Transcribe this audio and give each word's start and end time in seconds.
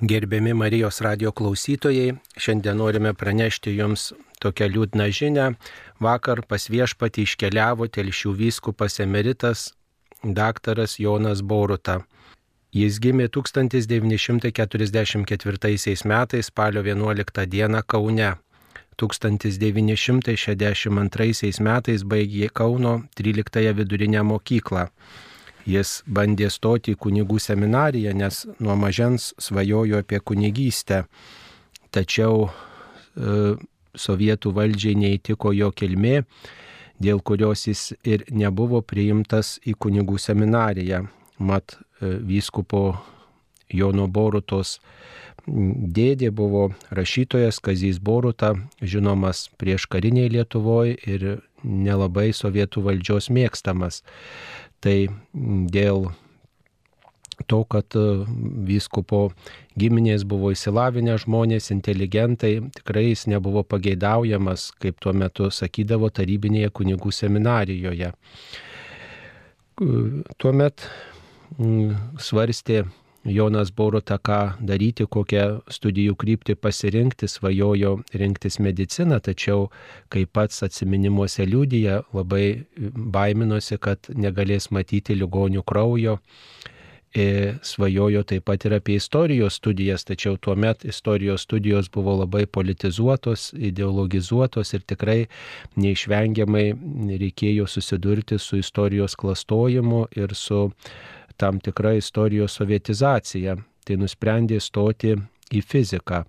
Gerbiami 0.00 0.54
Marijos 0.54 1.00
radio 1.00 1.32
klausytojai, 1.32 2.14
šiandien 2.36 2.76
norime 2.76 3.14
pranešti 3.14 3.70
Jums 3.76 4.12
tokią 4.42 4.66
liūdną 4.72 5.06
žinę. 5.14 5.54
Vakar 6.02 6.42
pas 6.50 6.66
viešpatį 6.66 7.22
iškeliavo 7.22 7.86
telšių 7.86 8.34
vyskupas 8.40 8.98
emeritas 9.04 9.70
daktaras 10.24 10.98
Jonas 10.98 11.42
Boruta. 11.46 12.00
Jis 12.74 12.98
gimė 12.98 13.28
1944 13.30 16.10
metais 16.10 16.46
spalio 16.50 16.82
11 16.82 17.46
dieną 17.46 17.86
Kaune. 17.86 18.34
1962 18.98 21.62
metais 21.62 22.02
baigė 22.02 22.50
Kauno 22.50 23.06
13 23.14 23.70
vidurinę 23.78 24.22
mokyklą. 24.22 24.88
Jis 25.64 26.02
bandė 26.04 26.50
stoti 26.52 26.92
į 26.92 27.00
kunigų 27.00 27.38
seminariją, 27.40 28.12
nes 28.16 28.44
nuo 28.60 28.76
mažens 28.76 29.32
svajojo 29.40 30.02
apie 30.02 30.20
kunigystę. 30.20 31.04
Tačiau 31.94 32.48
e, 32.48 33.54
sovietų 33.96 34.52
valdžiai 34.52 34.98
neįtiko 34.98 35.54
jo 35.56 35.70
kilmė, 35.72 36.24
dėl 37.00 37.22
kurios 37.24 37.64
jis 37.68 37.92
ir 38.04 38.26
nebuvo 38.30 38.82
priimtas 38.82 39.56
į 39.64 39.76
kunigų 39.80 40.18
seminariją. 40.20 41.06
Mat 41.38 41.78
e, 41.78 42.12
vyskupo 42.20 42.84
Jono 43.72 44.06
Borutos 44.06 44.78
dėdė 45.46 46.30
buvo 46.32 46.68
rašytojas 46.94 47.58
Kazys 47.60 47.98
Boruta, 48.00 48.54
žinomas 48.80 49.48
prieš 49.60 49.88
kariniai 49.92 50.30
Lietuvoje 50.32 50.96
ir 51.08 51.26
nelabai 51.64 52.30
sovietų 52.36 52.84
valdžios 52.84 53.30
mėgstamas 53.32 54.02
tai 54.84 54.98
dėl 55.74 56.10
to, 57.46 57.62
kad 57.64 57.96
e, 57.98 58.02
vyskupo 58.68 59.28
giminės 59.80 60.24
buvo 60.28 60.52
įsilavinę 60.54 61.16
žmonės, 61.22 61.70
inteligentai, 61.74 62.58
tikrai 62.76 63.08
jis 63.08 63.26
nebuvo 63.32 63.64
pageidaujamas, 63.66 64.70
kaip 64.82 65.00
tuo 65.02 65.14
metu 65.16 65.50
sakydavo 65.50 66.10
tarybinėje 66.14 66.70
kunigų 66.78 67.12
seminarijoje. 67.14 68.12
Tuomet 70.38 70.84
svarstė 72.22 72.84
Jonas 73.24 73.70
Boruta, 73.72 74.18
ką 74.20 74.38
daryti, 74.60 75.06
kokią 75.08 75.62
studijų 75.72 76.16
kryptį 76.20 76.58
pasirinkti, 76.60 77.28
svajojo 77.30 77.96
rinktis 78.12 78.58
mediciną, 78.60 79.20
tačiau, 79.24 79.70
kaip 80.12 80.34
pats 80.36 80.60
atminimuose 80.66 81.46
liūdija, 81.48 82.02
labai 82.12 82.66
baiminosi, 82.76 83.80
kad 83.80 84.12
negalės 84.12 84.68
matyti 84.70 85.16
ligonių 85.16 85.64
kraujo. 85.64 86.18
Ir 87.14 87.60
svajojo 87.62 88.24
taip 88.26 88.42
pat 88.50 88.64
ir 88.66 88.74
apie 88.74 88.96
istorijos 88.98 89.60
studijas, 89.60 90.02
tačiau 90.02 90.34
tuo 90.36 90.56
metu 90.58 90.88
istorijos 90.90 91.44
studijos 91.46 91.86
buvo 91.94 92.16
labai 92.18 92.42
politizuotos, 92.50 93.52
ideologizuotos 93.54 94.74
ir 94.74 94.82
tikrai 94.82 95.20
neišvengiamai 95.78 96.72
reikėjo 97.22 97.68
susidurti 97.70 98.40
su 98.42 98.58
istorijos 98.58 99.14
klastojimu 99.14 100.08
ir 100.18 100.34
su 100.34 100.64
tam 101.36 101.60
tikra 101.60 101.92
istorijos 101.98 102.52
sovietizacija, 102.58 103.56
tai 103.84 103.96
nusprendė 104.00 104.60
stoti 104.60 105.16
į 105.52 105.62
fiziką. 105.62 106.24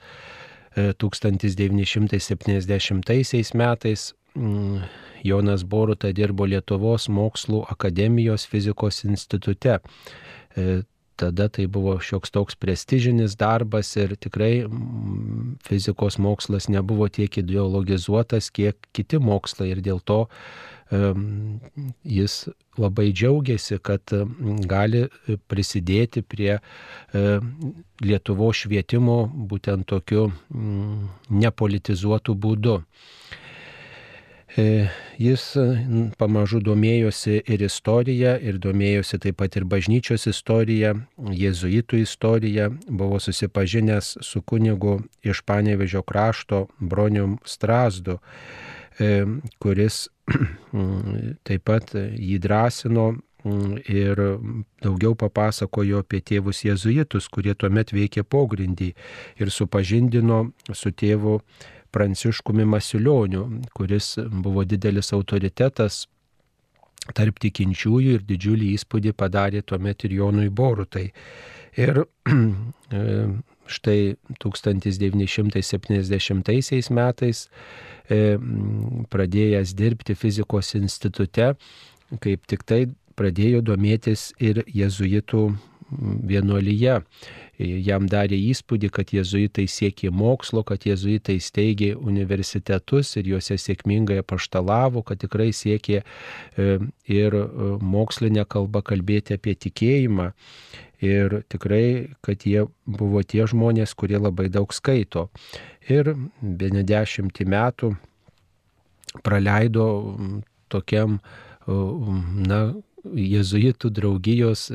1970 0.77 3.35
e, 3.35 3.43
metais 3.59 4.15
mm, 4.35 4.79
Jonas 5.25 5.65
Boruta 5.65 6.13
dirbo 6.13 6.47
Lietuvos 6.47 7.09
mokslų 7.09 7.65
akademijos 7.73 8.47
fizikos 8.47 9.05
institute 9.09 9.79
e, 9.79 9.81
tada 11.17 11.49
tai 11.49 11.67
buvo 11.67 11.97
šioks 12.03 12.33
toks 12.35 12.59
prestižinis 12.61 13.37
darbas 13.41 13.91
ir 13.97 14.15
tikrai 14.21 14.67
mm, 14.67 15.57
fizikos 15.67 16.19
mokslas 16.23 16.69
nebuvo 16.73 17.09
tiek 17.09 17.39
ideologizuotas, 17.43 18.51
kiek 18.51 18.89
kiti 18.97 19.21
mokslai 19.23 19.71
ir 19.73 19.83
dėl 19.85 20.03
to 20.05 20.27
um, 20.91 21.61
jis 22.05 22.47
labai 22.79 23.09
džiaugiasi, 23.13 23.79
kad 23.85 24.13
gali 24.69 25.07
prisidėti 25.49 26.23
prie 26.23 26.57
um, 26.59 27.53
Lietuvo 28.05 28.51
švietimo 28.53 29.23
būtent 29.49 29.87
tokiu 29.89 30.27
um, 30.29 31.09
nepolitizuotu 31.33 32.35
būdu. 32.37 32.83
E, 34.57 34.87
jis 35.21 35.43
pamažu 36.17 36.63
domėjosi 36.65 37.43
ir 37.45 37.65
istorija, 37.67 38.37
ir 38.41 38.57
domėjosi 38.63 39.19
taip 39.21 39.37
pat 39.43 39.59
ir 39.61 39.67
bažnyčios 39.69 40.25
istorija, 40.31 40.95
jėzuitų 41.29 42.01
istorija, 42.01 42.71
buvo 42.89 43.21
susipažinęs 43.21 44.15
su 44.25 44.41
kunigu 44.41 45.03
iš 45.21 45.43
Panevežio 45.45 46.01
krašto 46.09 46.67
Bronium 46.81 47.37
Strasdu, 47.45 48.17
e, 48.99 49.27
kuris 49.61 50.07
taip 51.47 51.69
pat 51.69 51.93
jį 51.95 52.41
drąsino 52.41 53.13
ir 53.87 54.19
daugiau 54.83 55.15
papasakojo 55.15 56.01
apie 56.03 56.19
tėvus 56.25 56.65
jėzuitus, 56.65 57.29
kurie 57.31 57.55
tuomet 57.55 57.93
veikė 57.95 58.25
pogrindį 58.25 58.93
ir 59.39 59.53
supažindino 59.55 60.47
su 60.75 60.91
tėvu 60.91 61.39
Pranciškumi 61.97 62.67
Masiulioniu, 62.69 63.47
kuris 63.77 64.17
buvo 64.29 64.65
didelis 64.69 65.13
autoritetas 65.17 66.05
tarp 67.17 67.39
tikinčiųjų 67.43 68.11
ir 68.19 68.23
didžiulį 68.27 68.67
įspūdį 68.77 69.13
padarė 69.17 69.61
tuomet 69.63 70.05
ir 70.05 70.13
Jonui 70.19 70.51
Borutai. 70.51 71.13
Ir 71.77 72.05
e, 72.31 72.33
štai 73.67 74.17
1970 74.43 76.91
metais 76.97 77.49
e, 78.11 78.39
pradėjęs 79.13 79.75
dirbti 79.79 80.15
fizikos 80.19 80.75
institute, 80.79 81.47
kaip 82.23 82.41
tik 82.51 82.63
tai 82.67 82.87
pradėjo 83.17 83.61
domėtis 83.65 84.33
ir 84.43 84.65
jezuitų 84.69 85.57
vienuolyje 85.91 87.01
jam 87.59 88.07
darė 88.09 88.37
įspūdį, 88.51 88.91
kad 88.93 89.13
jėzuitai 89.15 89.67
siekė 89.71 90.11
mokslo, 90.13 90.63
kad 90.67 90.85
jėzuitai 90.87 91.39
steigė 91.41 91.95
universitetus 91.97 93.15
ir 93.17 93.31
juose 93.33 93.57
sėkmingai 93.61 94.21
paštalavo, 94.27 95.03
kad 95.07 95.21
tikrai 95.23 95.53
siekė 95.57 96.03
e, 96.03 96.79
ir 97.09 97.39
e, 97.39 97.45
mokslinę 97.81 98.45
kalbą 98.49 98.83
kalbėti 98.85 99.37
apie 99.39 99.57
tikėjimą. 99.67 100.33
Ir 101.05 101.43
tikrai, 101.53 102.17
kad 102.25 102.47
jie 102.49 102.65
buvo 102.89 103.21
tie 103.21 103.45
žmonės, 103.45 103.93
kurie 103.95 104.17
labai 104.17 104.49
daug 104.49 104.73
skaito. 104.73 105.29
Ir 105.93 106.15
be 106.41 106.71
ne 106.73 106.85
dešimtį 106.89 107.45
metų 107.53 107.91
praleido 109.25 109.85
tokiam, 110.73 111.19
na, 111.67 112.61
jezuitų 113.15 113.93
draugijos 113.95 114.67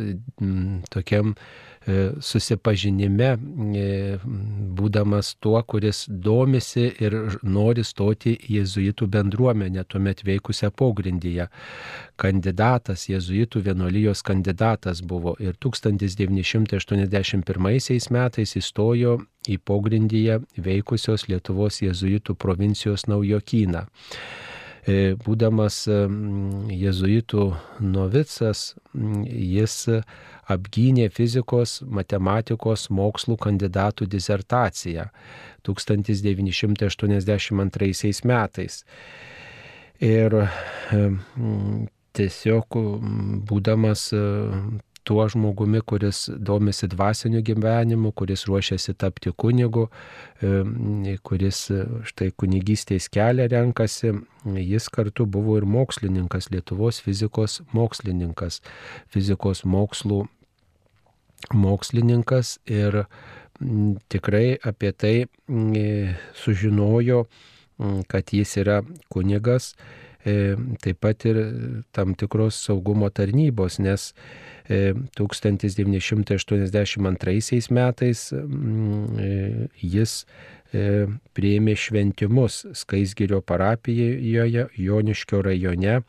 tokiam 0.94 1.36
E, 1.82 2.14
susipažinime, 2.22 3.42
e, 3.74 4.22
būdamas 4.78 5.32
tuo, 5.42 5.58
kuris 5.66 6.06
domisi 6.06 6.94
ir 7.02 7.42
nori 7.42 7.82
stoti 7.82 8.38
į 8.38 8.60
jezuitų 8.60 9.10
bendruomenę, 9.16 9.82
tuomet 9.90 10.22
veikusią 10.28 10.70
pogrindyje. 10.78 11.48
Kandidatas, 12.22 13.10
jezuitų 13.10 13.64
vienuolijos 13.66 14.22
kandidatas 14.22 15.02
buvo 15.02 15.34
ir 15.42 15.58
1981 15.58 18.14
metais 18.14 18.54
įstojo 18.62 19.18
į 19.50 19.58
pogrindyje 19.66 20.38
veikusios 20.62 21.26
Lietuvos 21.34 21.82
jezuitų 21.82 22.38
provincijos 22.38 23.10
naujokyną 23.10 23.90
būdamas 24.88 25.88
jezuitų 25.88 27.56
novicas, 27.80 28.76
jis 28.94 29.90
apgynė 30.50 31.10
fizikos, 31.14 31.82
matematikos 31.86 32.90
mokslų 32.90 33.38
kandidatų 33.38 34.06
disertaciją 34.10 35.06
1982 35.64 38.26
metais. 38.26 38.84
Ir 40.02 40.34
tiesiog 42.18 42.66
būdamas 43.48 44.10
tuo 45.04 45.28
žmogumi, 45.30 45.82
kuris 45.82 46.30
domisi 46.38 46.88
dvasiniu 46.88 47.42
gyvenimu, 47.42 48.12
kuris 48.12 48.46
ruošiasi 48.46 48.94
tapti 48.94 49.32
kunigu, 49.32 49.88
kuris 51.24 51.64
štai 52.10 52.30
kunigystės 52.38 53.10
kelią 53.14 53.48
renkasi. 53.52 54.14
Jis 54.46 54.90
kartu 54.94 55.26
buvo 55.26 55.58
ir 55.58 55.66
mokslininkas, 55.66 56.52
Lietuvos 56.54 57.02
fizikos 57.02 57.62
mokslininkas, 57.74 58.62
fizikos 59.14 59.66
mokslų 59.66 60.24
mokslininkas 61.54 62.60
ir 62.70 63.04
tikrai 64.10 64.58
apie 64.62 64.92
tai 64.94 65.16
sužinojo, 66.38 67.26
kad 68.10 68.34
jis 68.34 68.58
yra 68.62 68.82
kunigas, 69.10 69.74
taip 70.24 71.00
pat 71.02 71.26
ir 71.26 71.36
tam 71.92 72.16
tikros 72.16 72.56
saugumo 72.68 73.10
tarnybos, 73.10 73.80
nes 73.82 74.14
1982 74.70 77.70
metais 77.74 78.34
jis 79.82 80.26
priėmė 81.36 81.76
šventimus 81.76 82.66
Skaisgirio 82.80 83.42
parapijoje 83.42 84.68
Joniškio 84.78 85.42
rajone 85.44 86.02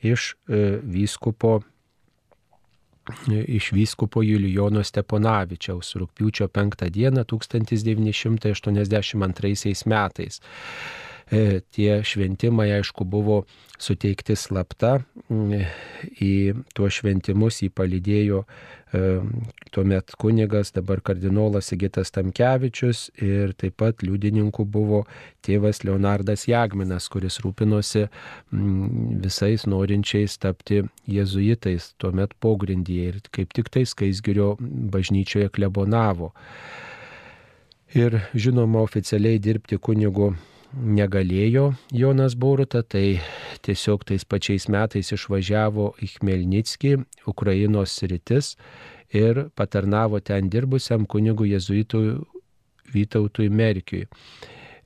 iš 0.00 0.36
vyskupo 0.82 1.62
iš 3.46 3.72
vyskupo 3.72 4.22
Julijono 4.22 4.82
Steponavičiaus 4.82 5.94
rūpiučio 5.94 6.48
5 6.48 6.90
dieną 6.90 7.24
1982 7.24 9.86
metais. 9.86 10.40
E, 11.26 11.60
tie 11.74 12.04
šventimai, 12.06 12.68
aišku, 12.76 13.02
buvo 13.02 13.40
suteikti 13.82 14.36
slapta. 14.38 15.00
Į 16.22 16.34
tuos 16.70 17.00
šventimus 17.00 17.58
jį 17.64 17.72
palydėjo 17.74 18.44
e, 18.46 19.00
tuomet 19.74 20.14
kunigas, 20.22 20.70
dabar 20.76 21.02
kardinolas 21.02 21.72
Sigitas 21.72 22.14
Tamkevičius 22.14 23.08
ir 23.18 23.56
taip 23.58 23.74
pat 23.82 24.06
liudininkų 24.06 24.68
buvo 24.70 25.02
tėvas 25.42 25.82
Leonardas 25.82 26.46
Jagminas, 26.46 27.10
kuris 27.10 27.40
rūpinosi 27.42 28.06
visais 29.26 29.66
norinčiais 29.66 30.38
tapti 30.38 30.84
jėzuitais 31.10 31.96
tuomet 31.98 32.38
pogrindyje 32.38 33.10
ir 33.10 33.22
kaip 33.34 33.50
tik 33.50 33.74
tai 33.74 33.82
Skaisgirio 33.82 34.54
bažnyčioje 34.62 35.50
klebonavo. 35.58 36.36
Ir 37.98 38.22
žinoma, 38.30 38.86
oficialiai 38.86 39.42
dirbti 39.42 39.82
kunigu 39.82 40.36
negalėjo 40.76 41.70
Jonas 41.92 42.36
Boruta, 42.36 42.82
tai 42.82 43.18
tiesiog 43.66 44.04
tais 44.08 44.24
pačiais 44.28 44.68
metais 44.72 45.12
išvažiavo 45.14 45.92
į 46.02 46.10
Khmelnitskį, 46.16 46.92
Ukrainos 47.30 47.96
rytis 48.04 48.54
ir 49.14 49.46
patarnavo 49.56 50.20
ten 50.20 50.50
dirbusiam 50.52 51.06
kunigui 51.06 51.52
jezuitui 51.54 52.18
Vytautui 52.92 53.48
Merkiui. 53.50 54.06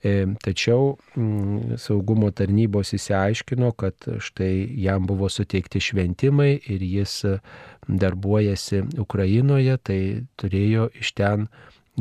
E, 0.00 0.12
tačiau 0.40 0.94
mm, 1.12 1.76
saugumo 1.76 2.30
tarnybos 2.32 2.94
įsiaiškino, 2.96 3.74
kad 3.76 4.06
štai 4.24 4.64
jam 4.80 5.04
buvo 5.04 5.28
suteikti 5.28 5.82
šventimai 5.84 6.54
ir 6.72 6.80
jis 6.80 7.18
darbuojasi 7.84 8.86
Ukrainoje, 9.02 9.76
tai 9.84 10.00
turėjo 10.40 10.88
iš 10.96 11.12
ten 11.20 11.50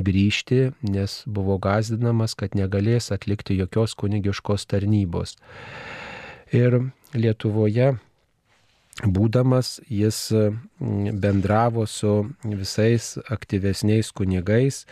grįžti, 0.06 0.72
nes 0.82 1.22
buvo 1.26 1.58
gazdinamas, 1.62 2.36
kad 2.40 2.56
negalės 2.58 3.12
atlikti 3.16 3.58
jokios 3.60 3.96
kunigiškos 4.00 4.68
tarnybos. 4.70 5.38
Ir 6.56 6.80
Lietuvoje 7.14 7.96
būdamas 9.06 9.80
jis 9.90 10.30
mm, 10.34 11.20
bendravo 11.22 11.86
su 11.88 12.30
visais 12.44 13.16
aktyvesniais 13.32 14.12
kunigais 14.12 14.84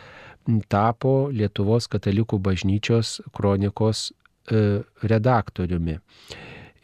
tapo 0.69 1.33
Lietuvos 1.33 1.89
katalikų 1.97 2.37
bažnyčios 2.45 3.25
kronikos 3.33 4.13
e, 4.13 4.85
redaktoriumi. 5.01 5.97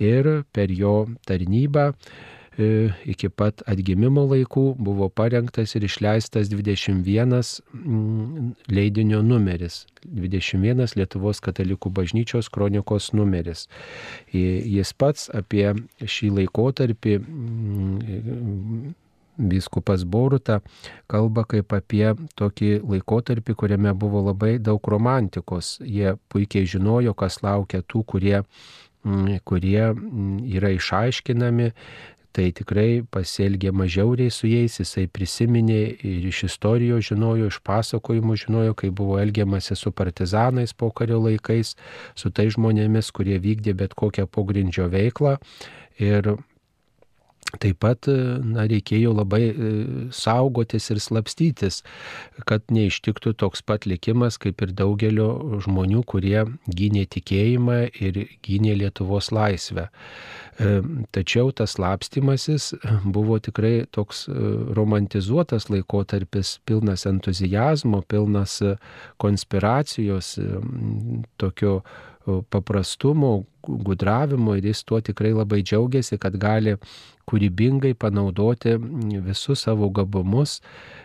Ir 0.00 0.48
per 0.56 0.72
jo 0.72 1.04
tarnybą 1.28 1.92
iki 2.58 3.30
pat 3.32 3.62
atgimimo 3.70 4.26
laikų 4.28 4.64
buvo 4.76 5.08
parengtas 5.08 5.72
ir 5.76 5.86
išleistas 5.86 6.50
21 6.52 7.32
mm, 7.72 8.50
leidinio 8.68 9.22
numeris. 9.24 9.86
21 10.04 10.96
Lietuvos 10.98 11.40
katalikų 11.40 11.90
bažnyčios 11.90 12.50
kronikos 12.52 13.12
numeris. 13.16 13.68
Jis 14.32 14.92
pats 14.92 15.30
apie 15.32 15.70
šį 16.04 16.32
laikotarpį 16.40 17.18
mm, 17.20 18.92
Biskupas 19.36 20.04
Boruta 20.04 20.60
kalba 21.08 21.46
kaip 21.48 21.72
apie 21.72 22.12
tokį 22.36 22.82
laikotarpį, 22.84 23.56
kuriame 23.56 23.94
buvo 23.96 24.20
labai 24.28 24.58
daug 24.60 24.84
romantikos. 24.92 25.78
Jie 25.80 26.18
puikiai 26.28 26.68
žinojo, 26.68 27.14
kas 27.16 27.40
laukia 27.42 27.80
tų, 27.80 28.04
kurie 28.04 28.42
mm, 28.42 29.40
kurie 29.48 29.88
yra 30.58 30.72
išaiškinami, 30.76 31.72
tai 32.32 32.48
tikrai 32.56 33.02
pasielgė 33.12 33.72
mažiauriai 33.76 34.32
su 34.32 34.48
jais, 34.50 34.78
jisai 34.80 35.06
prisiminė 35.12 35.80
ir 36.08 36.28
iš 36.30 36.44
istorijos 36.48 37.10
žinojo, 37.10 37.50
iš 37.52 37.60
pasakojimų 37.66 38.38
žinojo, 38.44 38.76
kai 38.78 38.90
buvo 38.90 39.18
elgiamasi 39.22 39.76
su 39.78 39.92
partizanais 39.92 40.72
po 40.72 40.90
kario 40.90 41.20
laikais, 41.22 41.74
su 42.14 42.32
tai 42.34 42.48
žmonėmis, 42.52 43.12
kurie 43.12 43.38
vykdė 43.42 43.76
bet 43.84 43.94
kokią 43.98 44.26
pogrindžio 44.26 44.88
veiklą. 44.92 45.36
Ir 46.00 46.34
Taip 47.60 47.82
pat 47.84 48.08
na, 48.08 48.64
reikėjo 48.70 49.12
labai 49.12 49.42
e, 49.50 49.70
saugotis 50.14 50.88
ir 50.94 51.00
slapstytis, 51.04 51.82
kad 52.48 52.64
neištiktų 52.72 53.34
toks 53.42 53.60
pat 53.66 53.84
likimas 53.88 54.38
kaip 54.40 54.62
ir 54.64 54.72
daugelio 54.76 55.60
žmonių, 55.66 56.00
kurie 56.08 56.46
gynė 56.72 57.04
tikėjimą 57.12 57.78
ir 58.00 58.22
gynė 58.46 58.78
Lietuvos 58.80 59.28
laisvę. 59.36 59.90
E, 59.92 60.70
tačiau 61.12 61.52
tas 61.52 61.76
slapstimasis 61.76 62.70
buvo 63.04 63.36
tikrai 63.42 63.84
toks 63.92 64.24
e, 64.30 64.36
romantizuotas 64.78 65.68
laikotarpis, 65.72 66.54
pilnas 66.64 67.04
entuzijazmo, 67.10 68.00
pilnas 68.08 68.60
konspiracijos, 69.20 70.38
tokio 71.36 71.82
paprastumo, 72.26 73.44
gudravimo 73.62 74.56
ir 74.58 74.66
jis 74.70 74.82
tuo 74.84 75.00
tikrai 75.00 75.32
labai 75.36 75.62
džiaugiasi, 75.62 76.18
kad 76.18 76.36
gali 76.40 76.76
kūrybingai 77.30 77.94
panaudoti 77.94 78.76
visus 79.22 79.64
savo 79.68 79.90
gabumus 79.94 80.60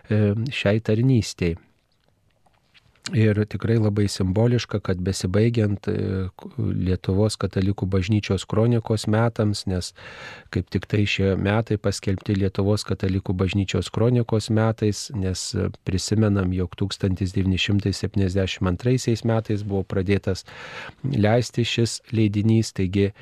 e, 0.09 0.33
šiai 0.51 0.81
tarnystėjai. 0.81 1.57
Ir 3.15 3.39
tikrai 3.47 3.77
labai 3.79 4.09
simboliška, 4.11 4.81
kad 4.83 4.99
besibaigiant 4.99 5.87
e, 5.87 6.27
Lietuvos 6.59 7.39
katalikų 7.39 7.87
bažnyčios 7.87 8.43
kronikos 8.49 9.07
metams, 9.07 9.65
nes 9.69 9.93
kaip 10.51 10.67
tik 10.73 10.85
tai 10.91 11.05
šie 11.07 11.35
metai 11.39 11.77
paskelbti 11.79 12.35
Lietuvos 12.35 12.83
katalikų 12.87 13.33
bažnyčios 13.39 13.89
kronikos 13.95 14.49
metais, 14.51 15.11
nes 15.15 15.55
prisimenam, 15.87 16.51
jog 16.51 16.75
1972 16.75 19.23
metais 19.23 19.63
buvo 19.63 19.83
pradėtas 19.87 20.43
leisti 21.07 21.63
šis 21.63 22.03
leidinys, 22.11 22.75
taigi 22.75 23.07
e, 23.07 23.13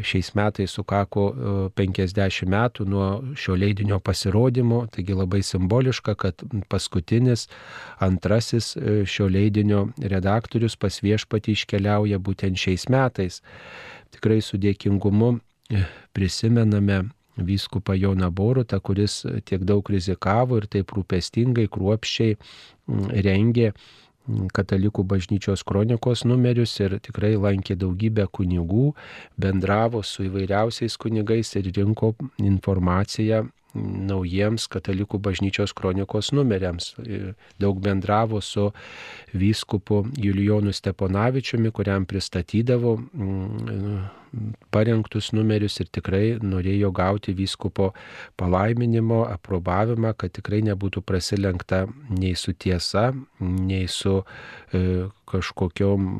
šiais 0.00 0.32
metais 0.38 0.70
sukako 0.72 1.34
50 1.76 2.24
e, 2.24 2.48
metų 2.56 2.88
nuo 2.88 3.36
šio 3.36 3.52
leidinio 3.60 4.00
pasirodymo, 4.00 4.88
taigi 4.96 5.12
labai 5.12 5.44
simboliška, 5.44 6.16
kad 6.16 6.40
paskutinis 6.72 7.52
antrasis 8.00 8.80
šio 9.10 9.28
leidinio 9.30 9.86
redaktorius 9.98 10.76
pas 10.80 11.00
viešpatį 11.02 11.56
iškeliauja 11.56 12.20
būtent 12.22 12.58
šiais 12.60 12.88
metais. 12.92 13.40
Tikrai 14.14 14.40
su 14.44 14.58
dėkingumu 14.60 15.36
e, 15.36 15.84
prisimename 16.16 17.02
vyskupą 17.40 17.94
Joną 17.96 18.30
Borutą, 18.30 18.80
kuris 18.80 19.22
tiek 19.44 19.64
daug 19.64 19.86
rizikavo 19.90 20.60
ir 20.60 20.66
taip 20.70 20.92
rūpestingai, 20.96 21.68
kruopščiai 21.72 22.36
rengė 23.24 23.72
katalikų 24.54 25.04
bažnyčios 25.08 25.64
kronikos 25.66 26.24
numerius 26.28 26.76
ir 26.80 26.98
tikrai 27.02 27.32
lankė 27.40 27.76
daugybę 27.80 28.26
kunigų, 28.30 28.92
bendravo 29.40 30.02
su 30.06 30.26
įvairiausiais 30.28 30.96
kunigais 31.00 31.54
ir 31.58 31.70
rinko 31.76 32.12
informaciją 32.38 33.46
naujiems 33.74 34.66
katalikų 34.70 35.20
bažnyčios 35.22 35.74
kronikos 35.76 36.32
numeriams. 36.34 36.94
Daug 37.60 37.80
bendravo 37.82 38.40
su 38.44 38.70
vyskupu 39.32 40.04
Julijonu 40.18 40.72
Steponavičiumi, 40.74 41.70
kuriam 41.74 42.06
pristatydavo 42.08 42.96
mm, 42.98 44.00
parengtus 44.70 45.30
numerius 45.34 45.80
ir 45.82 45.90
tikrai 45.92 46.24
norėjo 46.42 46.92
gauti 46.94 47.34
vyskupo 47.36 47.90
palaiminimo, 48.40 49.24
aprobavimą, 49.30 50.14
kad 50.18 50.34
tikrai 50.38 50.62
nebūtų 50.66 51.02
prasilenkta 51.06 51.86
nei 52.14 52.34
su 52.38 52.54
tiesa, 52.54 53.10
nei 53.40 53.86
su 53.90 54.20
e, 54.72 55.06
kažkokiom 55.30 56.10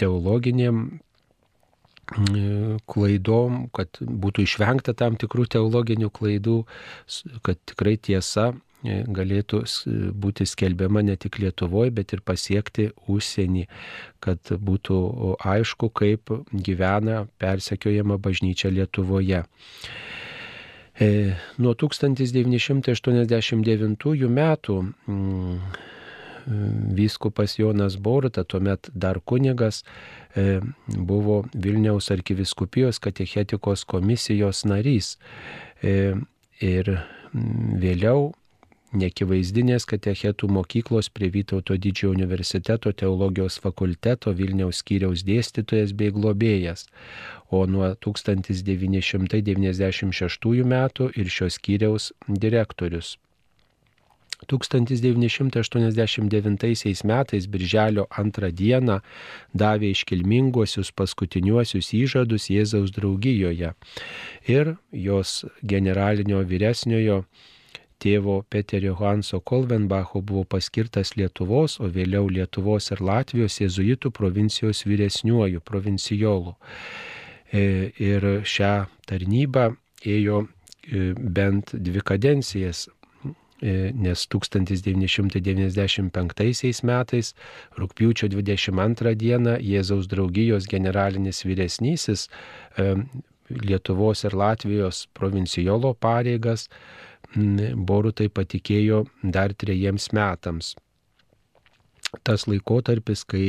teologinėm 0.00 0.84
klaidom, 2.88 3.68
kad 3.74 3.88
būtų 4.00 4.42
išvengta 4.46 4.94
tam 4.98 5.16
tikrų 5.20 5.44
teologinių 5.56 6.10
klaidų, 6.10 6.64
kad 7.42 7.56
tikrai 7.68 7.96
tiesa 7.96 8.52
e, 8.52 8.54
galėtų 9.06 9.62
būti 10.12 10.46
skelbiama 10.48 11.02
ne 11.02 11.16
tik 11.16 11.38
Lietuvoje, 11.42 11.90
bet 11.90 12.12
ir 12.12 12.20
pasiekti 12.24 12.90
užsienį, 13.08 13.66
kad 14.20 14.38
būtų 14.58 15.36
aišku, 15.38 15.88
kaip 15.90 16.30
gyvena 16.52 17.26
persekiojama 17.38 18.18
bažnyčia 18.18 18.70
Lietuvoje. 18.70 19.44
E, 21.00 21.34
nuo 21.58 21.74
1989 21.74 24.28
metų 24.28 24.84
vyskupas 26.92 27.58
Jonas 27.58 27.96
Boruta, 27.96 28.44
tuomet 28.44 28.90
dar 28.94 29.20
kunigas, 29.20 29.82
e, 29.82 29.86
buvo 30.86 31.44
Vilniaus 31.54 32.10
arkiviskupijos 32.10 32.98
katechetikos 32.98 33.84
komisijos 33.84 34.64
narys. 34.64 35.18
E, 35.82 36.14
ir 36.62 36.98
vėliau 37.32 38.32
nekivaizdinės 38.92 39.86
katechetų 39.88 40.48
mokyklos 40.52 41.08
prie 41.12 41.30
Vytauto 41.32 41.76
didžiojo 41.80 42.12
universiteto 42.12 42.92
teologijos 42.92 43.58
fakulteto 43.62 44.32
Vilniaus 44.36 44.76
skyriaus 44.82 45.22
dėstytojas 45.24 45.92
bei 45.96 46.10
globėjas, 46.12 46.86
o 47.50 47.66
nuo 47.66 47.94
1996 47.94 50.64
metų 50.74 51.10
ir 51.16 51.28
šios 51.28 51.54
skyriaus 51.60 52.12
direktorius. 52.28 53.18
1989 54.50 57.04
metais 57.04 57.46
birželio 57.46 58.06
antrą 58.10 58.50
dieną 58.50 59.00
davė 59.54 59.90
iškilminguosius 59.94 60.92
paskutiniuosius 60.96 61.92
įžadus 61.98 62.50
Jėzaus 62.50 62.90
draugijoje 62.96 63.74
ir 64.48 64.76
jos 64.92 65.44
generalinio 65.62 66.42
vyresniojo 66.46 67.24
tėvo 68.02 68.42
Peterio 68.50 68.96
Hanso 68.98 69.40
Kolvenbacho 69.40 70.22
buvo 70.26 70.44
paskirtas 70.44 71.14
Lietuvos, 71.16 71.78
o 71.80 71.86
vėliau 71.86 72.26
Lietuvos 72.30 72.90
ir 72.90 73.02
Latvijos 73.04 73.60
jėzuitų 73.62 74.10
provincijos 74.10 74.82
vyresniuoju 74.88 75.62
provincijolu. 75.62 76.56
E, 77.52 77.92
ir 78.00 78.24
šią 78.48 78.74
tarnybą 79.06 79.76
ėjo 80.08 80.42
e, 80.42 81.12
bent 81.14 81.76
dvi 81.76 82.02
kadencijas 82.02 82.88
nes 83.62 84.26
1995 84.34 86.82
metais 86.88 87.28
rūpiučio 87.78 88.26
22 88.32 89.14
dieną 89.22 89.54
Jėzaus 89.62 90.06
draugijos 90.10 90.64
generalinis 90.70 91.44
vyresnysis 91.46 92.20
e, 92.76 92.78
Lietuvos 93.52 94.24
ir 94.24 94.32
Latvijos 94.38 95.06
provincijolo 95.14 95.94
pareigas 95.94 96.68
Borutai 97.36 98.28
patikėjo 98.28 99.04
dar 99.22 99.52
trejiems 99.54 100.12
metams 100.16 100.74
tas 102.22 102.44
laikotarpis, 102.46 103.24
kai 103.24 103.46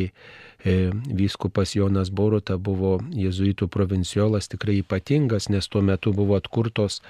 e, 0.64 0.92
vyskupas 1.12 1.76
Jonas 1.76 2.10
Boruta 2.14 2.56
buvo 2.58 2.96
jėzuitų 3.12 3.68
provinciolas 3.68 4.48
tikrai 4.52 4.80
ypatingas, 4.80 5.50
nes 5.52 5.68
tuo 5.68 5.84
metu 5.84 6.14
buvo 6.16 6.38
atkurtos 6.40 7.02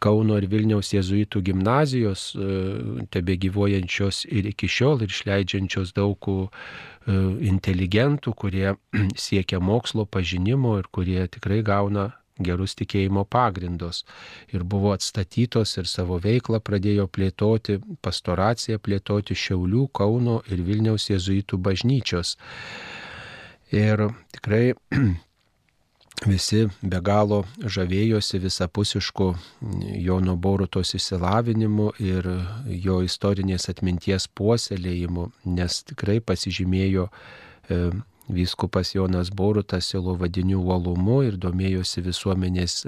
Kauno 0.00 0.38
ir 0.40 0.46
Vilniaus 0.48 0.94
jėzuitų 0.94 1.42
gimnazijos, 1.44 2.30
e, 2.36 3.06
tebe 3.12 3.36
gyvuojančios 3.40 4.24
ir 4.28 4.48
iki 4.52 4.68
šiol 4.68 5.04
ir 5.04 5.12
išleidžiančios 5.12 5.94
daug 5.96 6.28
e, 6.28 6.36
inteligentų, 7.48 8.36
kurie 8.36 8.76
siekia 9.26 9.60
mokslo 9.60 10.04
pažinimo 10.04 10.78
ir 10.80 10.90
kurie 10.92 11.24
tikrai 11.28 11.62
gauna 11.64 12.12
gerus 12.38 12.74
tikėjimo 12.78 13.24
pagrindus. 13.30 14.04
Ir 14.52 14.64
buvo 14.64 14.94
atstatytos 14.94 15.76
ir 15.78 15.90
savo 15.90 16.18
veiklą 16.22 16.60
pradėjo 16.64 17.06
plėtoti, 17.06 17.78
pastoraciją 18.02 18.80
plėtoti 18.82 19.36
Šiaulių, 19.38 19.88
Kauno 19.94 20.40
ir 20.50 20.64
Vilniaus 20.66 21.10
jėzuitų 21.10 21.60
bažnyčios. 21.62 22.36
Ir 23.74 24.08
tikrai 24.34 24.74
visi 26.32 26.64
be 26.82 27.00
galo 27.04 27.44
žavėjosi 27.58 28.40
visapusišku 28.42 29.28
Jono 30.04 30.36
Borutos 30.36 30.94
įsilavinimu 30.98 31.92
ir 32.02 32.28
jo 32.86 33.00
istorinės 33.06 33.68
atminties 33.72 34.28
puoselėjimu, 34.34 35.30
nes 35.44 35.82
tikrai 35.90 36.20
pasižymėjo 36.20 37.08
e, 37.10 37.80
Vyskupas 38.28 38.94
Jonas 38.94 39.30
Borutas 39.30 39.86
silo 39.92 40.14
vadinių 40.16 40.58
uolumu 40.62 41.22
ir 41.26 41.36
domėjosi 41.36 42.00
visuomenės 42.06 42.86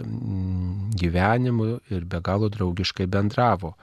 gyvenimu 0.97 1.81
ir 1.93 2.05
be 2.09 2.21
galo 2.25 2.49
draugiškai 2.49 3.07
bendravo. 3.07 3.75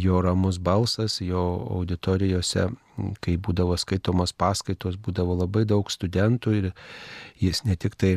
jo 0.00 0.22
ramus 0.24 0.56
balsas, 0.56 1.18
jo 1.20 1.44
auditorijose, 1.76 2.70
kai 3.20 3.36
būdavo 3.36 3.76
skaitomos 3.76 4.32
paskaitos, 4.32 4.96
būdavo 4.96 5.36
labai 5.42 5.66
daug 5.68 5.92
studentų 5.92 6.56
ir 6.62 6.72
jis 7.44 7.66
ne 7.68 7.76
tik 7.76 8.00
tai 8.00 8.16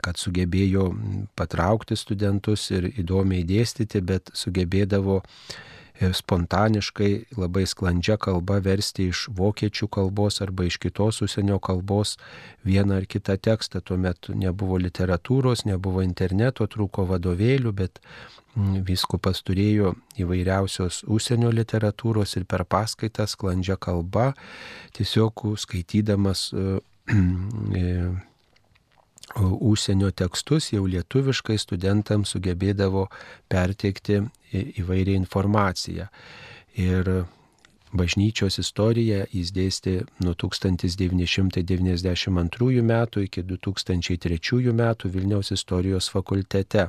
kad 0.00 0.16
sugebėjo 0.16 0.94
patraukti 1.36 1.96
studentus 1.98 2.70
ir 2.72 2.88
įdomiai 2.88 3.44
dėstyti, 3.44 4.00
bet 4.00 4.30
sugebėdavo 4.32 5.20
e, 5.20 5.68
spontaniškai 5.98 7.12
labai 7.36 7.64
sklandžia 7.66 8.16
kalba 8.22 8.60
versti 8.62 9.08
iš 9.10 9.26
vokiečių 9.34 9.88
kalbos 9.90 10.40
arba 10.44 10.68
iš 10.68 10.78
kitos 10.82 11.22
užsienio 11.26 11.58
kalbos 11.58 12.16
vieną 12.64 13.00
ar 13.02 13.06
kitą 13.06 13.36
tekstą. 13.36 13.82
Tuomet 13.82 14.30
nebuvo 14.30 14.78
literatūros, 14.78 15.66
nebuvo 15.66 16.04
interneto, 16.06 16.66
trūko 16.70 17.08
vadovėlių, 17.10 17.72
bet 17.72 18.02
Vyskupas 18.58 19.42
turėjo 19.46 19.92
įvairiausios 20.18 21.04
užsienio 21.06 21.50
literatūros 21.54 22.34
ir 22.40 22.46
per 22.48 22.64
paskaitas 22.66 23.36
sklandžia 23.36 23.76
kalba, 23.78 24.32
tiesiog 24.96 25.44
skaitydamas 25.62 26.48
e, 26.50 26.80
e, 27.78 27.84
užsienio 29.36 30.10
tekstus 30.10 30.72
jau 30.72 30.86
lietuviškai 30.88 31.58
studentams 31.60 32.28
sugebėdavo 32.34 33.08
perteikti 33.48 34.22
įvairią 34.52 35.14
informaciją. 35.20 36.06
Ir 36.78 37.24
bažnyčios 37.92 38.58
istoriją 38.60 39.26
jis 39.32 39.52
dėstė 39.52 40.04
nuo 40.24 40.34
1992 40.34 42.82
metų 42.92 43.20
iki 43.26 43.42
2003 43.42 44.72
metų 44.72 45.08
Vilniaus 45.12 45.50
istorijos 45.52 46.08
fakultete. 46.12 46.88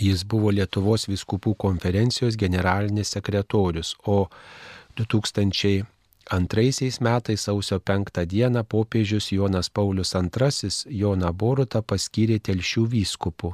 jis 0.00 0.24
buvo 0.24 0.50
Lietuvos 0.54 1.08
viskupų 1.10 1.54
konferencijos 1.58 2.36
generalinis 2.38 3.08
sekretorius, 3.16 3.96
o 4.06 4.28
2000 4.96 5.84
Antraisiais 6.30 7.00
metais 7.00 7.42
sausio 7.42 7.80
penktą 7.80 8.22
dieną 8.24 8.62
popiežius 8.64 9.32
Jonas 9.32 9.68
Paulius 9.70 10.14
II 10.14 10.70
Joną 11.00 11.32
Borutą 11.32 11.82
paskyrė 11.82 12.36
telšių 12.38 12.84
vyskupu. 12.92 13.50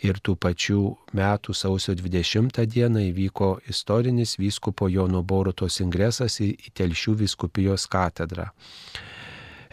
Ir 0.00 0.16
tų 0.24 0.36
pačių 0.40 0.80
metų 1.12 1.52
sausio 1.52 1.92
20 1.98 2.64
dieną 2.64 3.02
įvyko 3.10 3.48
istorinis 3.68 4.38
vyskupo 4.40 4.88
Jono 4.88 5.20
Borutos 5.22 5.80
ingresas 5.84 6.40
į 6.40 6.56
Telšių 6.72 7.14
viskupijos 7.26 7.84
katedrą. 7.92 8.48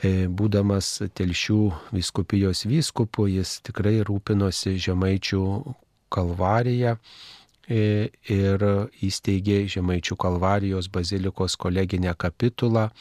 E, 0.04 0.28
būdamas 0.28 1.06
Telšių 1.15 1.62
viskupijos 1.95 2.65
vyskupu, 2.67 3.30
jis 3.32 3.62
tikrai 3.63 4.02
rūpinosi 4.04 4.76
žemaičių 4.76 5.45
kalvariją 6.12 6.98
ir 7.69 8.67
įsteigė 9.06 9.65
Žemaičių 9.71 10.17
kalvarijos 10.21 10.89
bazilikos 10.93 11.58
koleginę 11.58 12.13
kapitulą. 12.17 12.91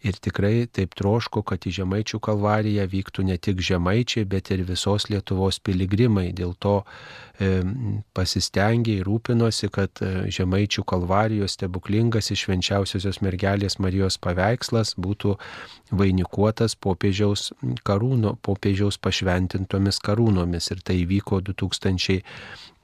Ir 0.00 0.16
tikrai 0.16 0.64
taip 0.72 0.94
troško, 0.96 1.42
kad 1.44 1.66
į 1.68 1.74
Žemaičių 1.76 2.22
kalvariją 2.24 2.86
vyktų 2.88 3.24
ne 3.28 3.34
tik 3.36 3.58
Žemaičiai, 3.60 4.24
bet 4.24 4.48
ir 4.48 4.62
visos 4.64 5.10
Lietuvos 5.12 5.58
piligrimai. 5.60 6.30
Dėl 6.32 6.54
to 6.56 6.78
e, 7.36 7.50
pasistengė 8.16 8.94
ir 9.02 9.04
rūpinosi, 9.04 9.68
kad 9.68 10.00
e, 10.00 10.24
Žemaičių 10.32 10.86
kalvarijos 10.88 11.58
stebuklingas 11.58 12.32
išvenčiausiosios 12.32 13.20
mergelės 13.20 13.76
Marijos 13.76 14.16
paveikslas 14.24 14.94
būtų 14.96 15.36
vainikuotas 15.92 16.78
popiežiaus 16.80 17.50
karūno, 17.84 18.38
popiežiaus 18.40 18.96
pašventintomis 19.04 20.00
karūnomis. 20.00 20.72
Ir 20.72 20.80
tai 20.80 21.02
įvyko 21.04 21.44
2000. 21.52 22.22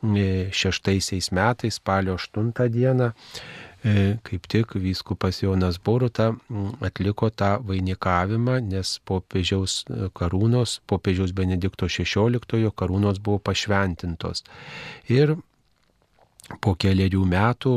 2006 0.03 1.31
metais, 1.33 1.75
spalio 1.75 2.15
8 2.15 2.69
dieną, 2.69 3.11
e, 3.85 4.19
kaip 4.23 4.47
tik 4.47 4.75
vyskupas 4.75 5.43
Jonas 5.43 5.79
Boruta 5.79 6.35
atliko 6.81 7.31
tą 7.31 7.57
vainikavimą, 7.65 8.61
nes 8.61 8.99
popiežiaus 9.05 9.85
e, 9.89 10.09
karūnos, 10.13 10.81
popiežiaus 10.87 11.33
Benedikto 11.33 11.87
XVI 11.87 12.71
karūnos 12.77 13.21
buvo 13.21 13.39
pašventintos. 13.39 14.45
Ir 15.09 15.37
po 16.61 16.75
keliarių 16.75 17.25
metų 17.27 17.73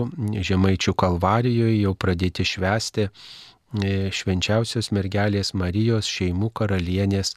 Žemaičių 0.46 0.94
kalvarijoje 0.94 1.80
jau 1.82 1.96
pradėti 1.96 2.46
švesti 2.46 3.08
e, 3.08 4.12
švenčiausios 4.12 4.92
mergelės 4.92 5.54
Marijos 5.54 6.10
šeimų 6.10 6.52
karalienės 6.52 7.36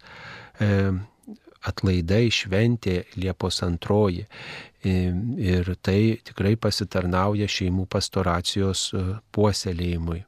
atlaidai 1.62 2.26
šventė 2.30 3.02
Liepos 3.16 3.62
antroji. 3.62 4.26
Ir 4.82 5.68
tai 5.82 6.18
tikrai 6.26 6.56
pasitarnauja 6.58 7.46
šeimų 7.46 7.86
pastoracijos 7.90 8.88
e, 8.94 9.02
puoselėjimui. 9.30 10.24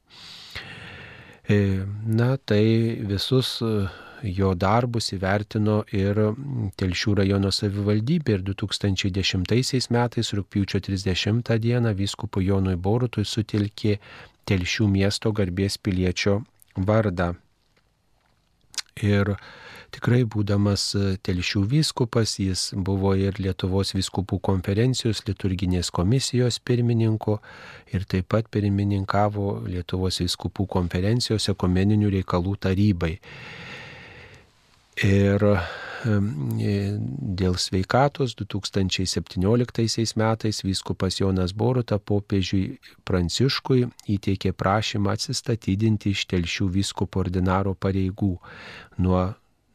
Na, 1.45 2.37
tai 2.37 2.63
visus 3.05 3.59
e, 3.61 3.71
jo 4.25 4.53
darbus 4.57 5.11
įvertino 5.13 5.83
ir 5.93 6.17
Telšių 6.79 7.13
rajono 7.19 7.51
savivaldybė 7.53 8.39
ir 8.39 8.45
2010 8.47 9.91
metais 9.93 10.31
rūpiučio 10.39 10.81
30 10.87 11.51
dieną 11.61 11.93
vyskupo 11.93 12.41
Jonui 12.41 12.75
Borutui 12.75 13.25
sutilkė 13.25 13.99
Telšių 14.49 14.87
miesto 14.89 15.31
garbės 15.35 15.77
piliečio 15.77 16.39
vardą. 16.77 17.33
Ir 19.03 19.35
tikrai 19.95 20.23
būdamas 20.27 20.89
telšių 21.25 21.61
vyskupas, 21.71 22.35
jis 22.41 22.67
buvo 22.75 23.13
ir 23.19 23.39
Lietuvos 23.41 23.95
vyskupų 23.95 24.39
konferencijos 24.43 25.23
liturginės 25.27 25.91
komisijos 25.95 26.59
pirmininku 26.59 27.39
ir 27.93 28.05
taip 28.09 28.29
pat 28.33 28.51
pirmininkavo 28.51 29.63
Lietuvos 29.69 30.19
vyskupų 30.23 30.67
konferencijos 30.77 31.49
ekumeninių 31.55 32.11
reikalų 32.19 32.55
tarybai. 32.67 33.15
Ir 35.05 35.43
dėl 36.05 37.55
sveikatos 37.57 38.35
2017 38.37 40.13
metais 40.19 40.61
vyskupas 40.63 41.19
Jonas 41.19 41.53
Boruta 41.57 41.97
popiežiui 41.99 42.77
Pranciškui 43.07 43.87
įteikė 44.15 44.53
prašymą 44.53 45.15
atsistatydinti 45.15 46.13
iš 46.13 46.27
telšių 46.31 46.69
vyskupo 46.77 47.23
ordinaro 47.25 47.73
pareigų. 47.73 48.35
Nuo 49.01 49.23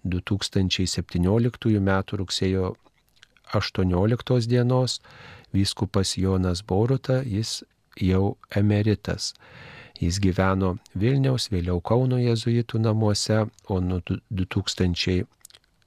2017 0.04 1.76
m. 1.80 1.90
rugsėjo 2.20 2.74
18 3.54 4.46
dienos 4.48 5.00
vyskupas 5.52 6.16
Jonas 6.16 6.62
Boruta, 6.62 7.22
jis 7.24 7.64
jau 8.00 8.36
emeritas. 8.56 9.34
Jis 10.00 10.20
gyveno 10.22 10.78
Vilniaus, 10.96 11.50
vėliau 11.52 11.82
Kauno 11.84 12.16
jezuitų 12.20 12.80
namuose, 12.80 13.44
o 13.68 13.80
nuo 13.80 14.00
2000 14.30 15.26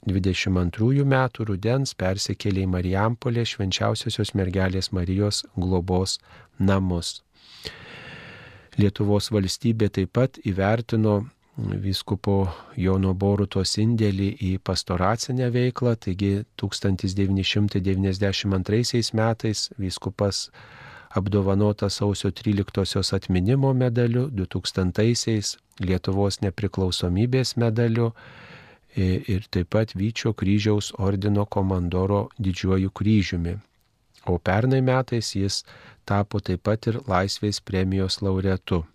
22 0.03 1.05
metų 1.07 1.45
rudens 1.47 1.93
persikėlė 1.95 2.65
į 2.65 2.71
Marijampolę 2.73 3.45
švenčiausiosios 3.47 4.33
mergelės 4.35 4.91
Marijos 4.91 5.45
globos 5.55 6.17
namus. 6.59 7.21
Lietuvos 8.75 9.29
valstybė 9.31 9.87
taip 9.95 10.11
pat 10.17 10.39
įvertino 10.43 11.21
vyskupo 11.57 12.47
Jono 12.75 13.13
Borutos 13.13 13.77
indėlį 13.77 14.37
į 14.41 14.57
pastoracinę 14.65 15.49
veiklą, 15.53 15.95
taigi 16.01 16.45
1992 16.57 19.13
metais 19.13 19.69
vyskupas 19.77 20.49
apdovanotas 21.13 22.01
sausio 22.01 22.33
13-osios 22.33 23.13
atminimo 23.13 23.69
medaliu, 23.73 24.29
2000-aisiais 24.33 25.57
Lietuvos 25.81 26.41
nepriklausomybės 26.41 27.57
medaliu 27.57 28.13
ir 28.95 29.45
taip 29.49 29.69
pat 29.73 29.95
Vyčio 29.97 30.33
kryžiaus 30.37 30.93
ordino 30.97 31.45
komandoro 31.45 32.29
didžiuoju 32.37 32.89
kryžiumi. 32.93 33.57
O 34.29 34.37
pernai 34.37 34.81
metais 34.81 35.35
jis 35.35 35.63
tapo 36.05 36.39
taip 36.39 36.63
pat 36.63 36.87
ir 36.87 36.99
Laisvės 37.09 37.61
premijos 37.61 38.21
laureatu. 38.21 38.85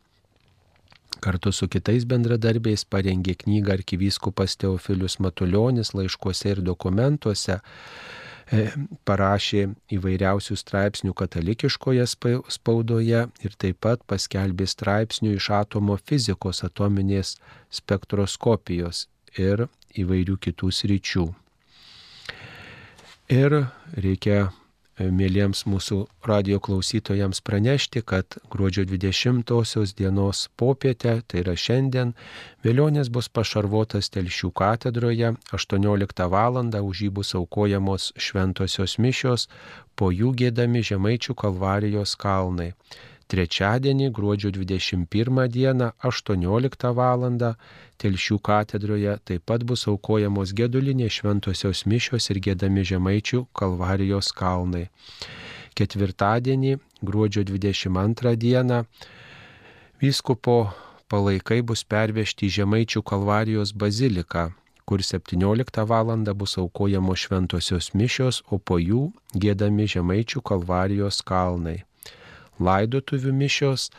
Kartu 1.19 1.51
su 1.53 1.67
kitais 1.67 2.05
bendradarbiais 2.07 2.85
parengė 2.87 3.35
knygą 3.41 3.73
arkivyskupas 3.79 4.55
Teofilius 4.61 5.19
Matuljonis 5.25 5.91
laiškuose 5.97 6.53
ir 6.53 6.61
dokumentuose, 6.63 7.59
e, 8.53 8.69
parašė 9.09 9.65
įvairiausių 9.97 10.59
straipsnių 10.63 11.17
katalikiškoje 11.19 12.07
spaudoje 12.55 13.25
ir 13.45 13.59
taip 13.59 13.81
pat 13.87 14.05
paskelbė 14.07 14.69
straipsnių 14.71 15.35
iš 15.41 15.51
atomo 15.59 15.99
fizikos 15.99 16.63
atominės 16.69 17.35
spektroskopijos 17.81 19.09
ir 19.37 19.67
įvairių 19.99 20.39
kitų 20.47 20.71
sričių. 20.81 21.27
Ir 23.29 23.59
reikia 23.93 24.49
mėlyms 24.99 25.65
mūsų 25.71 25.99
radio 26.27 26.59
klausytojams 26.61 27.41
pranešti, 27.47 28.03
kad 28.03 28.39
gruodžio 28.51 28.85
20 28.89 29.95
dienos 29.99 30.49
popietę, 30.59 31.21
tai 31.27 31.43
yra 31.45 31.55
šiandien, 31.55 32.15
vėlionės 32.67 33.11
bus 33.15 33.29
pašarvotas 33.29 34.11
Telšių 34.11 34.51
katedroje, 34.51 35.35
18 35.53 36.29
val. 36.29 36.59
už 36.59 37.03
jį 37.03 37.11
bus 37.11 37.35
aukojamos 37.35 38.13
šventosios 38.17 38.99
mišios, 38.99 39.49
po 39.95 40.11
jų 40.11 40.35
gėdami 40.35 40.83
Žemaičių 40.83 41.35
kalvarijos 41.35 42.17
kalnai. 42.17 42.75
Trečiadienį, 43.29 44.11
gruodžio 44.11 44.51
21 44.51 45.49
dieną, 45.53 45.93
18 46.03 46.95
val. 46.97 47.55
Telšių 47.99 48.39
katedroje 48.47 49.17
taip 49.27 49.43
pat 49.51 49.65
bus 49.67 49.87
aukojamos 49.91 50.53
gedulinės 50.55 51.17
šventosios 51.19 51.85
mišios 51.91 52.31
ir 52.31 52.39
gėdami 52.47 52.85
žemaičių 52.87 53.45
kalvarijos 53.59 54.31
kalnai. 54.39 54.87
Ketvirtadienį, 55.79 56.77
gruodžio 57.03 57.43
22 57.49 58.37
dieną, 58.39 58.85
vyskupo 60.03 60.61
palaikai 61.11 61.61
bus 61.67 61.83
pervežti 61.83 62.47
į 62.47 62.55
žemaičių 62.61 63.03
kalvarijos 63.03 63.75
baziliką 63.75 64.49
kur 64.89 65.03
17 65.05 65.85
val. 65.85 66.35
bus 66.35 66.59
aukojamos 66.59 67.19
šventosios 67.19 67.93
mišios, 67.95 68.41
o 68.49 68.57
po 68.59 68.79
jų 68.81 69.13
gėdami 69.37 69.85
žemaičių 69.85 70.41
kalvarijos 70.41 71.21
kalnai. 71.29 71.85
Laidotuvių 72.57 73.33
mišios 73.37 73.91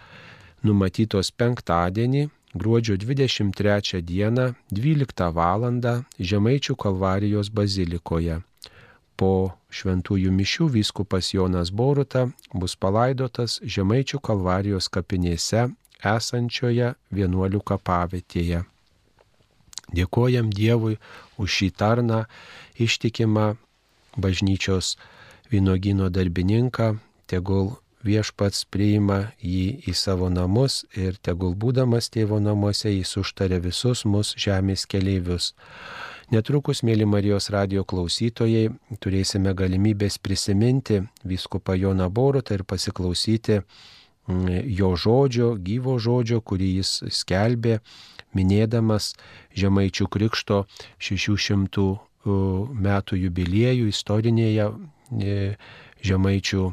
numatytos 0.65 1.29
penktadienį, 1.31 2.23
gruodžio 2.53 2.97
23 2.97 4.01
dieną 4.01 4.53
12 4.71 5.31
val. 5.33 5.63
Žemaičių 6.19 6.75
kalvarijos 6.75 7.49
bazilikoje. 7.49 8.41
Po 9.19 9.51
šventųjų 9.69 10.31
mišių 10.31 10.69
vyskupas 10.73 11.33
Jonas 11.33 11.69
Boruta 11.71 12.29
bus 12.53 12.75
palaidotas 12.75 13.59
Žemaičių 13.63 14.19
kalvarijos 14.23 14.87
kapinėse 14.89 15.67
esančioje 15.99 16.93
vienuolių 17.11 17.59
kapavietėje. 17.59 18.63
Dėkojam 19.91 20.49
Dievui 20.53 20.97
už 21.37 21.49
šį 21.49 21.69
tarną 21.75 22.23
ištikimą 22.79 23.57
bažnyčios 24.17 24.95
vynogino 25.51 26.09
darbininką, 26.09 26.97
tegul 27.27 27.75
viešpats 28.05 28.63
priima 28.71 29.19
jį 29.43 29.81
į 29.89 29.93
savo 29.97 30.29
namus 30.31 30.83
ir 30.95 31.17
tegul 31.21 31.55
būdamas 31.59 32.09
tėvo 32.13 32.39
namuose 32.39 32.91
jis 32.93 33.17
užtarė 33.19 33.59
visus 33.63 34.05
mus 34.05 34.33
žemės 34.39 34.85
keleivius. 34.89 35.53
Netrukus, 36.29 36.83
mėly 36.85 37.07
Marijos 37.09 37.49
radio 37.49 37.83
klausytojai, 37.83 38.69
turėsime 39.01 39.55
galimybės 39.57 40.19
prisiminti 40.21 41.01
viskupą 41.25 41.73
Joną 41.73 42.05
Borutą 42.13 42.53
ir 42.59 42.63
pasiklausyti 42.69 43.57
mm, 43.59 44.59
jo 44.77 44.93
žodžio, 44.93 45.55
gyvo 45.57 45.97
žodžio, 45.97 46.39
kurį 46.45 46.75
jis 46.79 46.99
skelbė, 47.21 47.79
minėdamas 48.37 49.15
Žemaičių 49.57 50.05
krikšto 50.13 50.67
600 51.01 51.87
metų 52.85 53.17
jubiliejų 53.23 53.89
istorinėje 53.89 54.69
e, 54.69 55.39
Žemaičių 56.05 56.67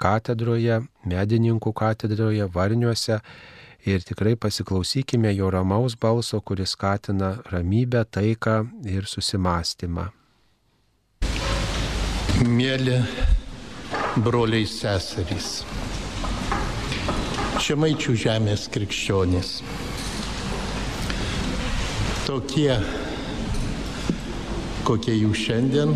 katedroje, 0.00 0.80
medininkų 1.08 1.72
katedroje, 1.76 2.46
Varniuose 2.54 3.20
ir 3.88 4.04
tikrai 4.04 4.36
pasiklausykime 4.36 5.32
jo 5.34 5.50
ramaus 5.52 5.96
balso, 6.00 6.40
kuris 6.40 6.74
skatina 6.76 7.36
ramybę, 7.52 8.04
taiką 8.04 8.56
ir 8.88 9.08
susimastymą. 9.08 10.10
Mėly 12.40 12.96
broliai 14.24 14.64
seserys, 14.68 15.60
Žemaičių 17.60 18.14
žemės 18.16 18.62
krikščionys, 18.72 19.50
tokie, 22.24 22.72
kokie 24.88 25.18
jūs 25.18 25.42
šiandien 25.44 25.92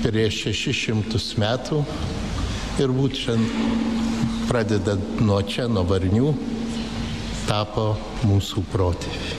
prieš 0.00 0.44
600 0.48 1.40
metų 1.40 1.82
ir 2.80 2.92
būtent 2.94 3.56
pradedant 4.48 5.20
nuo 5.22 5.40
čia, 5.46 5.68
nuo 5.70 5.84
varnių, 5.86 6.32
tapo 7.46 7.92
mūsų 8.26 8.64
protėviai. 8.72 9.36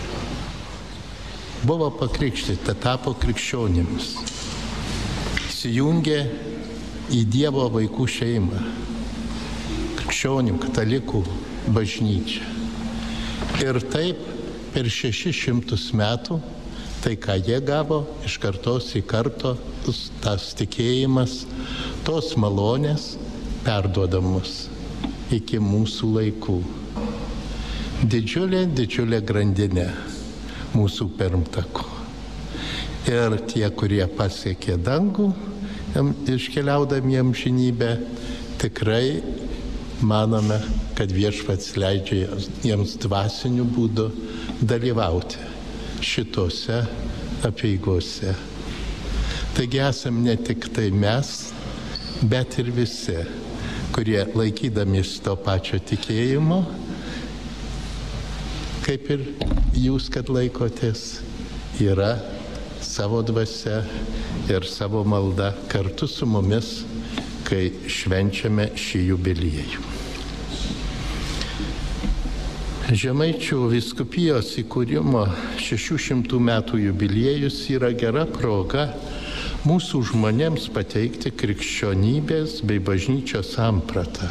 Buvo 1.68 1.90
pakrikštyti, 1.94 2.76
tapo 2.82 3.14
krikščionimis. 3.22 4.14
Įsijungė 5.50 6.20
į 7.14 7.26
Dievo 7.30 7.68
vaikų 7.74 8.08
šeimą, 8.10 8.62
krikščionių, 10.00 10.56
katalikų 10.64 11.22
bažnyčią. 11.76 12.48
Ir 13.62 13.82
taip 13.94 14.24
per 14.74 14.88
600 14.90 15.78
metų 16.00 16.40
tai, 17.02 17.16
ką 17.18 17.36
jie 17.42 17.58
gavo 17.66 18.04
iš 18.26 18.38
kartos 18.42 18.92
į 18.98 19.02
karto, 19.10 19.56
tas 20.22 20.52
tikėjimas, 20.58 21.46
tos 22.06 22.36
malonės 22.38 23.16
perduodamos 23.66 24.68
iki 25.34 25.58
mūsų 25.62 26.12
laikų. 26.18 26.58
Didžiulė, 28.12 28.66
didžiulė 28.78 29.22
grandinė 29.26 29.88
mūsų 30.76 31.10
pirmtakų. 31.18 31.88
Ir 33.10 33.38
tie, 33.50 33.66
kurie 33.74 34.04
pasiekė 34.18 34.78
dangų, 34.86 35.32
iškeliaudami 36.30 37.16
jam 37.18 37.32
žinybę, 37.38 37.96
tikrai 38.62 39.22
manome, 40.06 40.60
kad 40.98 41.14
viešpats 41.14 41.74
leidžia 41.82 42.38
jiems 42.66 42.94
dvasiniu 43.02 43.66
būdu 43.74 44.12
dalyvauti 44.62 45.50
šitose 46.02 46.82
apieigose. 47.48 48.36
Taigi 49.56 49.82
esam 49.84 50.22
ne 50.24 50.36
tik 50.36 50.68
tai 50.74 50.90
mes, 50.92 51.32
bet 52.22 52.58
ir 52.62 52.72
visi, 52.76 53.18
kurie 53.96 54.22
laikydamis 54.36 55.18
to 55.26 55.36
pačio 55.46 55.80
tikėjimo, 55.80 56.62
kaip 58.86 59.10
ir 59.16 59.26
jūs, 59.78 60.10
kad 60.14 60.32
laikotės, 60.32 61.22
yra 61.82 62.16
savo 62.82 63.22
dvasia 63.26 63.82
ir 64.52 64.66
savo 64.68 65.04
malda 65.08 65.52
kartu 65.72 66.08
su 66.10 66.28
mumis, 66.30 66.82
kai 67.48 67.70
švenčiame 67.90 68.72
šį 68.80 69.06
jubiliejų. 69.12 69.90
Žemaičių 72.92 73.70
viskupijos 73.72 74.50
įkūrimo 74.60 75.22
600 75.64 76.40
metų 76.44 76.82
jubiliejus 76.90 77.62
yra 77.72 77.94
gera 77.96 78.26
proga 78.28 78.90
mūsų 79.64 80.02
žmonėms 80.10 80.66
pateikti 80.76 81.32
krikščionybės 81.32 82.58
bei 82.68 82.84
bažnyčios 82.84 83.54
sampratą 83.56 84.28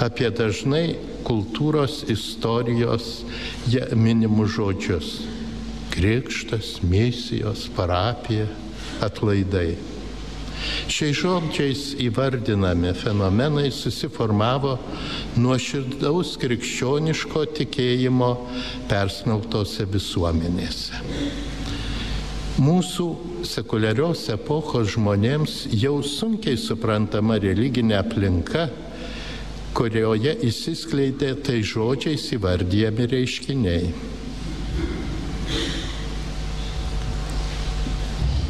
apie 0.00 0.30
dažnai 0.32 0.96
kultūros 1.28 2.06
istorijos 2.08 3.10
minimus 3.92 4.56
žodžius- 4.56 5.10
krikštas, 5.94 6.78
misijos, 6.82 7.68
parapija, 7.76 8.48
atlaidai. 9.04 9.76
Šiais 10.88 11.16
žodžiais 11.18 11.82
įvardinami 12.04 12.92
fenomenai 12.96 13.70
susiformavo 13.74 14.76
nuo 15.40 15.56
širdaus 15.60 16.34
krikščioniško 16.42 17.44
tikėjimo 17.58 18.30
persmeltose 18.90 19.88
visuomenėse. 19.90 21.02
Mūsų 22.54 23.06
sekuliarios 23.50 24.28
epochos 24.30 24.92
žmonėms 24.94 25.54
jau 25.74 25.96
sunkiai 26.06 26.54
suprantama 26.60 27.40
religinė 27.42 27.96
aplinka, 27.98 28.68
kurioje 29.74 30.36
įsiskleidė 30.46 31.32
tai 31.42 31.64
žodžiais 31.66 32.28
įvardyjami 32.36 33.08
reiškiniai. 33.10 33.88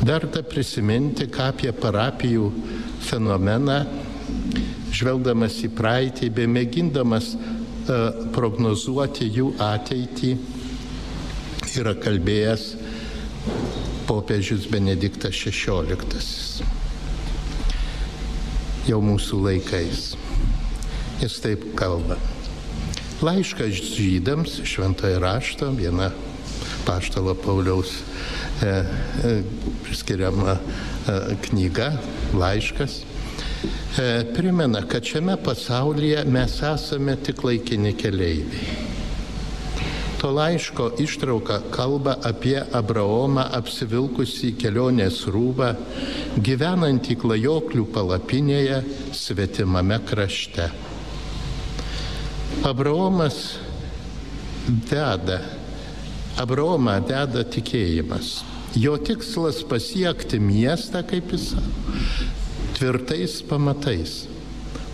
Verta 0.05 0.43
prisiminti, 0.45 1.25
ką 1.33 1.47
apie 1.55 1.71
parapijų 1.73 2.51
fenomeną, 3.07 3.79
žvelgdamas 4.93 5.57
į 5.65 5.71
praeitį 5.79 6.29
bei 6.35 6.51
mėgindamas 6.51 7.31
uh, 7.39 8.27
prognozuoti 8.35 9.31
jų 9.33 9.55
ateitį, 9.65 10.35
yra 11.81 11.95
kalbėjęs 11.97 12.67
popiežius 14.05 14.69
Benediktas 14.69 15.41
XVI. 15.41 16.61
Jau 18.85 19.01
mūsų 19.01 19.41
laikais. 19.49 20.11
Jis 21.23 21.41
taip 21.41 21.71
kalba. 21.81 22.21
Laiškas 23.25 23.81
žydams, 23.97 24.61
šventoje 24.69 25.17
rašto, 25.23 25.73
viena 25.73 26.13
paštalo 26.85 27.33
Pauliaus 27.41 28.03
e, 28.65 28.73
e, 29.29 29.35
priskiriama 29.85 30.57
e, 30.57 31.19
knyga, 31.49 31.93
laiškas, 32.35 33.03
primena, 34.35 34.83
kad 34.91 35.05
šiame 35.07 35.37
pasaulyje 35.45 36.25
mes 36.29 36.57
esame 36.67 37.15
tik 37.17 37.45
laikini 37.45 37.95
keleiviai. 37.97 38.93
To 40.25 40.31
laiško 40.33 40.91
ištrauka 40.99 41.59
kalba 41.71 42.15
apie 42.25 42.57
Abraomą 42.73 43.45
apsivilkusį 43.59 44.55
kelionės 44.57 45.19
rūbą, 45.29 45.69
gyvenantį 46.41 47.19
klajoklių 47.21 47.85
palapinėje 47.93 48.79
svetimame 49.13 50.01
krašte. 50.09 50.71
Abraomas 52.65 53.59
deda, 54.89 55.43
Abraomą 56.41 56.97
deda 57.05 57.45
tikėjimas. 57.45 58.54
Jo 58.75 58.97
tikslas 58.99 59.63
pasiekti 59.71 60.41
miestą, 60.43 61.05
kaip 61.07 61.31
jis 61.31 61.53
tvirtais 62.75 63.37
pamatais, 63.47 64.25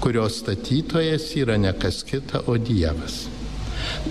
kurios 0.05 0.43
statytojas 0.43 1.31
yra 1.41 1.57
ne 1.57 1.73
kas 1.73 2.03
kita, 2.05 2.43
o 2.45 2.59
Dievas. 2.61 3.23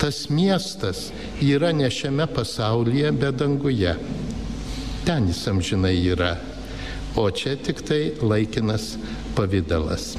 Tas 0.02 0.24
miestas 0.34 1.12
yra 1.42 1.70
ne 1.74 1.90
šiame 1.94 2.26
pasaulyje, 2.34 3.12
bet 3.12 3.38
danguje. 3.38 3.94
Ten 5.06 5.30
jis 5.30 5.44
amžinai 5.54 5.94
yra, 6.16 6.32
o 7.16 7.30
čia 7.30 7.54
tik 7.54 7.86
tai 7.86 8.02
laikinas 8.26 8.96
pavydalas. 9.38 10.16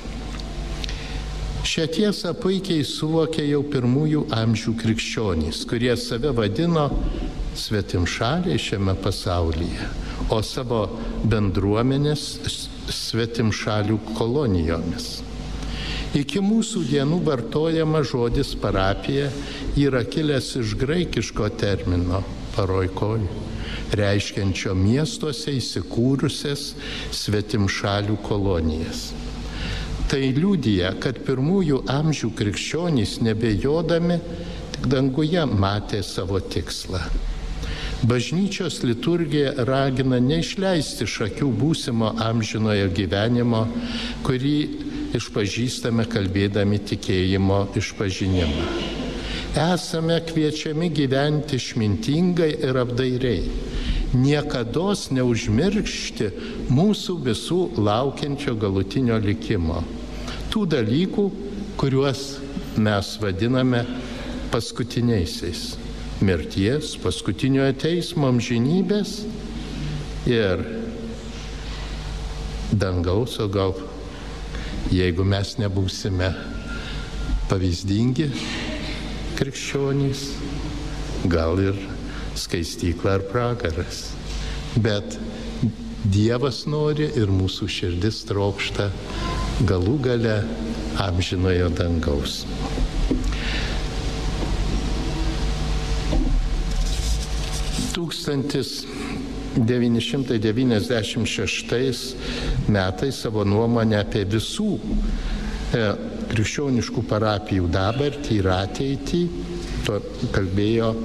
Šią 1.66 1.90
tiesą 1.90 2.36
puikiai 2.38 2.86
suvokė 2.86 3.42
jau 3.50 3.64
pirmųjų 3.66 4.28
amžių 4.32 4.78
krikščionys, 4.78 5.66
kurie 5.66 5.92
save 5.98 6.30
vadino 6.38 6.86
svetimšaliai 7.61 8.59
šiame 8.59 8.94
pasaulyje, 9.05 9.88
o 10.33 10.40
savo 10.46 10.83
bendruomenės 11.31 12.25
svetimšalių 12.90 13.99
kolonijomis. 14.16 15.11
Iki 16.16 16.42
mūsų 16.42 16.83
dienų 16.90 17.20
vartojama 17.29 18.03
žodis 18.03 18.57
parapija 18.59 19.29
yra 19.79 20.03
kilęs 20.03 20.57
iš 20.59 20.75
graikiško 20.81 21.53
termino 21.61 22.25
paroikoj, 22.57 23.23
reiškiančio 24.01 24.75
miestuose 24.75 25.55
įsikūrusias 25.61 26.73
svetimšalių 27.14 28.18
kolonijas. 28.27 29.11
Tai 30.11 30.25
liūdija, 30.35 30.96
kad 30.99 31.23
pirmųjų 31.23 31.85
amžių 31.94 32.33
krikščionys 32.38 33.20
nebejodami 33.23 34.18
tik 34.75 34.88
danguje 34.88 35.46
matė 35.46 36.03
savo 36.03 36.40
tikslą. 36.40 37.29
Bažnyčios 38.02 38.80
liturgija 38.82 39.52
ragina 39.68 40.20
neišleisti 40.24 41.04
šakių 41.04 41.50
būsimo 41.60 42.14
amžinojo 42.24 42.88
gyvenimo, 42.96 43.66
kurį 44.24 44.54
išpažįstame 45.18 46.06
kalbėdami 46.08 46.80
tikėjimo 46.92 47.60
išpažinimą. 47.76 48.66
Esame 49.60 50.20
kviečiami 50.24 50.88
gyventi 50.94 51.58
išmintingai 51.58 52.52
ir 52.68 52.78
apdairiai, 52.80 53.48
niekada 54.14 54.94
neužmiršti 55.18 56.30
mūsų 56.70 57.16
visų 57.26 57.62
laukiančio 57.78 58.54
galutinio 58.54 59.18
likimo 59.20 59.82
tų 60.50 60.64
dalykų, 60.66 61.26
kuriuos 61.78 62.22
mes 62.82 63.12
vadiname 63.22 63.84
paskutiniaisiais. 64.50 65.79
Mirties, 66.20 66.98
paskutiniojo 67.00 67.72
teismo 67.80 68.28
amžinybės 68.28 69.22
ir 70.28 70.61
dangaus, 72.76 73.38
o 73.40 73.46
gal 73.48 73.72
jeigu 74.92 75.24
mes 75.24 75.54
nebūsime 75.62 76.28
pavyzdingi 77.48 78.28
krikščionys, 79.40 80.26
gal 81.33 81.56
ir 81.64 81.80
skaistykla 82.37 83.16
ar 83.16 83.24
pragaras. 83.33 84.11
Bet 84.76 85.16
Dievas 86.00 86.62
nori 86.64 87.11
ir 87.20 87.28
mūsų 87.28 87.66
širdis 87.68 88.22
trokšta 88.28 88.87
galų 89.68 89.98
gale 90.04 90.38
amžinojo 91.04 91.68
dangaus. 91.76 92.42
Tūkstantis 98.00 98.86
996 99.56 102.14
metais 102.72 103.16
savo 103.20 103.44
nuomonę 103.44 103.98
apie 104.00 104.24
visų 104.24 104.78
e, 104.80 104.82
krikščioniškų 106.30 107.02
parapijų 107.10 107.68
dabartį 107.74 108.38
ir 108.38 108.48
ateitį 108.54 109.20
kalbėjo 110.32 110.88
e, 110.96 110.98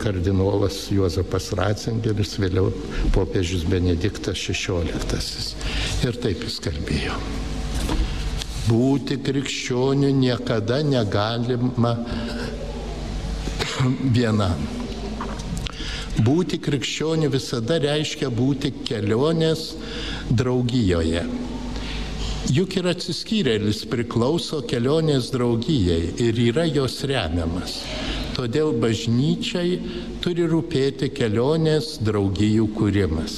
kardinolas 0.00 0.88
Juozapas 0.94 1.50
Ratzingeris, 1.60 2.32
vėliau 2.40 2.72
popiežius 3.12 3.68
Benediktas 3.68 4.40
XVI. 4.40 5.20
Ir 6.08 6.14
taip 6.24 6.48
jis 6.48 6.56
kalbėjo. 6.64 7.20
Būti 8.72 9.20
krikščioniu 9.20 10.16
niekada 10.16 10.80
negalima 10.96 11.92
vienam. 14.16 14.77
Būti 16.18 16.58
krikščioniu 16.58 17.28
visada 17.30 17.76
reiškia 17.78 18.28
būti 18.34 18.72
kelionės 18.82 19.68
draugijoje. 20.34 21.22
Juk 22.48 22.78
ir 22.80 22.88
atsiskyrėlis 22.90 23.84
priklauso 23.90 24.62
kelionės 24.66 25.28
draugijai 25.34 26.14
ir 26.24 26.40
yra 26.48 26.64
jos 26.66 26.96
remiamas. 27.06 27.82
Todėl 28.34 28.72
bažnyčiai 28.82 29.76
turi 30.24 30.48
rūpėti 30.50 31.10
kelionės 31.14 31.98
draugijų 32.02 32.66
kūrimas. 32.74 33.36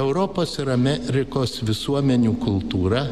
Europos 0.00 0.58
ir 0.60 0.72
Amerikos 0.74 1.62
visuomenių 1.64 2.34
kultūra 2.44 3.06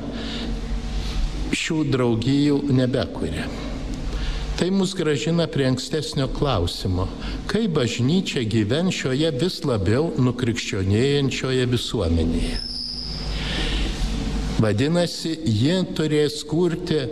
šių 1.56 1.80
draugijų 1.94 2.60
nebekuria. 2.76 3.48
Tai 4.58 4.70
mus 4.70 4.94
gražina 4.94 5.46
prie 5.46 5.68
ankstesnio 5.70 6.26
klausimo, 6.34 7.04
kaip 7.46 7.76
bažnyčia 7.76 8.42
gyven 8.42 8.88
šioje 8.90 9.30
vis 9.38 9.60
labiau 9.62 10.08
nukrikščionėjančioje 10.18 11.66
visuomenėje. 11.70 12.58
Vadinasi, 14.58 15.36
jie 15.46 15.76
turės 15.94 16.40
kurti 16.50 17.04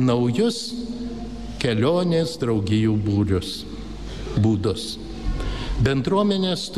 naujus 0.00 0.62
kelionės 1.60 2.38
draugijų 2.40 2.96
būrius, 3.04 3.52
būdus. 4.40 4.94
Bendruomenės 5.84 6.70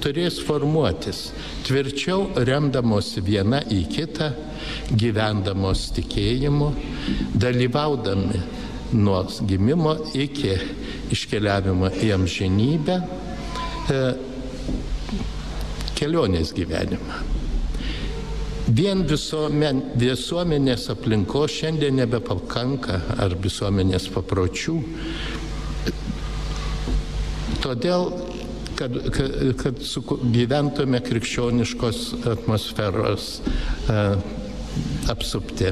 turės 0.00 0.38
formuotis 0.44 1.32
tvirčiau 1.66 2.30
remdamos 2.48 3.12
viena 3.24 3.62
į 3.72 3.82
kitą, 3.92 4.30
gyvendamos 4.96 5.88
tikėjimu, 5.96 6.70
dalyvaudami 7.34 8.40
nuo 8.92 9.22
gimimo 9.48 9.96
iki 10.14 10.56
iškeliavimo 11.12 11.90
į 12.04 12.12
amžinybę 12.16 12.98
e, 13.02 14.00
kelionės 15.98 16.52
gyvenimą. 16.56 17.22
Vien 18.72 19.02
visuomen, 19.08 19.82
visuomenės 19.98 20.86
aplinkos 20.92 21.52
šiandien 21.58 21.98
nebepakanka 21.98 23.00
ar 23.20 23.34
visuomenės 23.42 24.06
papročių. 24.14 24.76
Todėl 27.62 28.06
kad, 28.82 28.98
kad, 29.14 29.34
kad 29.62 29.82
gyventume 30.34 31.00
krikščioniškos 31.04 32.00
atmosferos 32.32 33.26
e, 33.38 33.98
apsupti. 35.12 35.70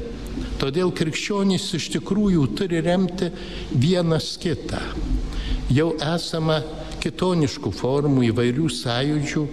Todėl 0.61 0.93
krikščionys 0.95 1.71
iš 1.79 1.89
tikrųjų 1.97 2.45
turi 2.59 2.83
remti 2.85 3.31
vienas 3.73 4.35
kitą. 4.41 4.81
Jau 5.73 5.95
esama 6.05 6.61
kitoniškų 7.01 7.73
formų 7.75 8.29
įvairių 8.29 8.69
sąjūdžių, 8.77 9.45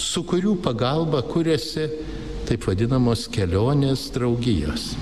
su 0.00 0.22
kurių 0.24 0.56
pagalba 0.64 1.20
kuriasi 1.28 1.86
taip 2.48 2.64
vadinamos 2.66 3.26
kelionės 3.32 4.08
draugijos. 4.14 4.94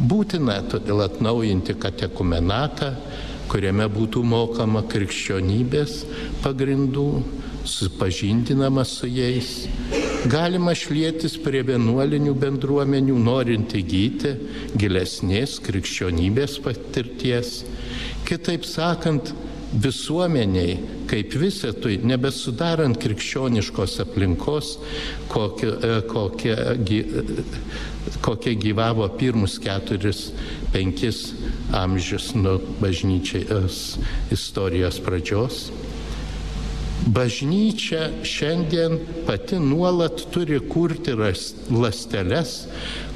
Būtina 0.00 0.62
todėl 0.72 1.04
atnaujinti 1.04 1.76
katekumenatą, 1.76 2.94
kuriame 3.50 3.86
būtų 3.90 4.22
mokama 4.26 4.84
krikščionybės 4.90 6.04
pagrindų, 6.44 7.08
supažindinama 7.66 8.84
su 8.86 9.10
jais. 9.10 9.66
Galima 10.30 10.74
šlėtis 10.76 11.36
prie 11.40 11.62
vienuolinių 11.66 12.34
bendruomenių, 12.38 13.16
norint 13.24 13.74
įgyti 13.76 14.34
gilesnės 14.78 15.58
krikščionybės 15.64 16.58
patirties. 16.64 17.62
Kitaip 18.28 18.66
sakant, 18.68 19.32
visuomeniai 19.72 20.78
kaip 21.10 21.34
visatui, 21.38 21.98
nebesudarant 22.06 22.98
krikščioniškos 23.00 23.98
aplinkos, 24.04 24.72
kokia, 25.30 25.72
e, 25.86 26.00
kokia, 26.10 26.56
kokia 28.24 28.56
gyvavo 28.58 29.06
pirmus 29.18 29.58
keturis, 29.62 30.30
penkis 30.74 31.32
amžius 31.76 32.32
nuo 32.34 32.58
bažnyčios 32.82 33.98
istorijos 34.34 35.00
pradžios. 35.02 35.68
Bažnyčia 37.00 38.10
šiandien 38.28 38.98
pati 39.26 39.56
nuolat 39.56 40.20
turi 40.32 40.58
kurti 40.68 41.14
lasteles, 41.16 42.52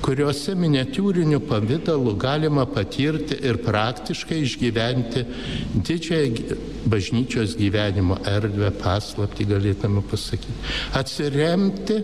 kuriuose 0.05 0.55
miniatūriniu 0.57 1.43
pavydalu 1.45 2.15
galima 2.21 2.65
patirti 2.65 3.37
ir 3.45 3.61
praktiškai 3.65 4.41
išgyventi 4.47 5.27
didžiąją 5.75 6.59
bažnyčios 6.89 7.59
gyvenimo 7.61 8.17
erdvę, 8.25 8.73
paslapti 8.81 9.45
galėtume 9.53 10.01
pasakyti. 10.09 10.57
Atsiremti 10.97 12.01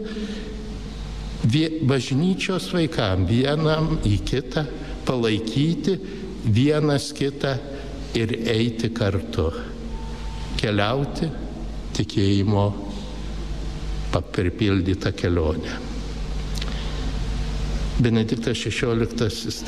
bažnyčios 1.88 2.68
vaikam 2.76 3.24
vienam 3.28 3.94
į 4.04 4.18
kitą, 4.28 4.68
palaikyti 5.08 5.96
vienas 6.44 7.08
kitą 7.16 7.56
ir 8.20 8.36
eiti 8.52 8.92
kartu. 8.92 9.48
Keliauti 10.60 11.30
tikėjimo 12.00 12.64
pripildytą 14.32 15.12
kelionę. 15.12 15.76
Benediktas 18.00 18.64
XVI 18.64 19.06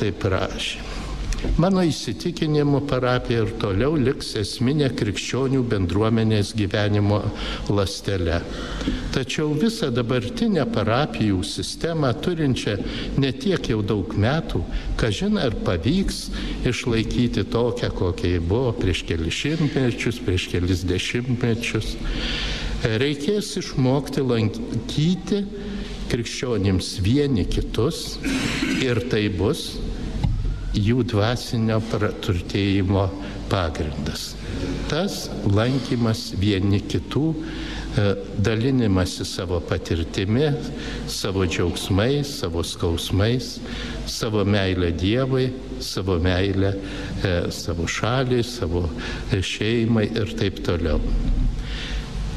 taip 0.01 0.25
rašė. 0.33 1.02
Mano 1.57 1.83
įsitikinimu 1.85 2.79
parapija 2.89 3.43
ir 3.43 3.51
toliau 3.61 3.97
liks 3.99 4.31
esminė 4.39 4.87
krikščionių 4.97 5.59
bendruomenės 5.69 6.53
gyvenimo 6.57 7.19
lastele. 7.69 8.39
Tačiau 9.13 9.51
visą 9.59 9.91
dabartinę 9.93 10.63
parapijų 10.73 11.43
sistemą 11.45 12.13
turinčią 12.25 12.77
ne 13.21 13.33
tiek 13.37 13.69
jau 13.69 13.83
daug 13.85 14.15
metų, 14.17 14.63
kažin 14.97 15.37
ar 15.43 15.53
pavyks 15.67 16.23
išlaikyti 16.71 17.45
tokią, 17.53 17.91
kokia 17.99 18.33
ji 18.33 18.41
buvo 18.41 18.73
prieš 18.79 19.03
kelius 19.11 19.43
šimtmečius, 19.43 20.23
prieš 20.25 20.49
kelius 20.55 20.81
dešimtmečius. 20.89 21.93
Reikės 23.03 23.53
išmokti 23.61 24.25
lankyti 24.25 25.45
krikščionims 26.09 26.95
vieni 27.03 27.45
kitus 27.45 28.17
ir 28.81 29.05
tai 29.11 29.27
bus 29.31 29.73
jų 30.73 31.03
dvasinio 31.05 31.79
praturtėjimo 31.91 33.05
pagrindas. 33.51 34.33
Tas 34.89 35.27
lankymas 35.45 36.31
vieni 36.39 36.79
kitų, 36.81 37.25
e, 37.33 38.07
dalinimasi 38.45 39.25
savo 39.25 39.59
patirtimi, 39.61 40.49
savo 41.07 41.45
džiaugsmais, 41.45 42.39
savo 42.41 42.63
skausmais, 42.65 43.59
savo 44.09 44.43
meilę 44.45 44.91
Dievui, 44.97 45.51
savo 45.79 46.17
meilę 46.19 46.73
e, 46.73 47.35
savo 47.51 47.87
šaliai, 47.87 48.43
savo 48.43 48.87
šeimai 49.31 50.09
ir 50.11 50.35
taip 50.39 50.63
toliau. 50.65 50.99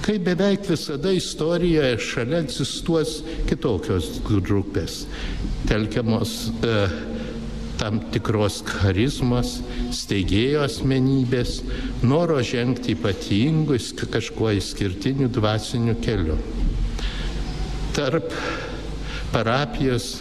Kai 0.06 0.20
beveik 0.22 0.68
visada 0.68 1.10
istorijoje 1.10 1.96
šalia 1.98 2.44
egzistuos 2.44 3.16
kitokios 3.48 4.20
grupės, 4.28 5.00
telkiamos 5.66 6.36
e, 6.62 6.74
tam 7.80 8.00
tikros 8.12 8.62
charizmos, 8.66 9.60
steigėjo 9.94 10.64
asmenybės, 10.66 11.60
noro 12.06 12.38
žengti 12.44 12.94
ypatingus, 12.96 13.92
kažkuo 13.96 14.54
išskirtiniu 14.56 15.28
dvasiniu 15.32 15.96
keliu. 16.04 16.38
Tarp 17.96 18.32
parapijos 19.32 20.16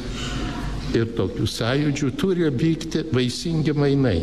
ir 0.95 1.11
tokių 1.15 1.47
sąjūdžių 1.49 2.11
turi 2.19 2.49
vykti 2.51 3.05
vaisingi 3.15 3.75
mainai. 3.75 4.21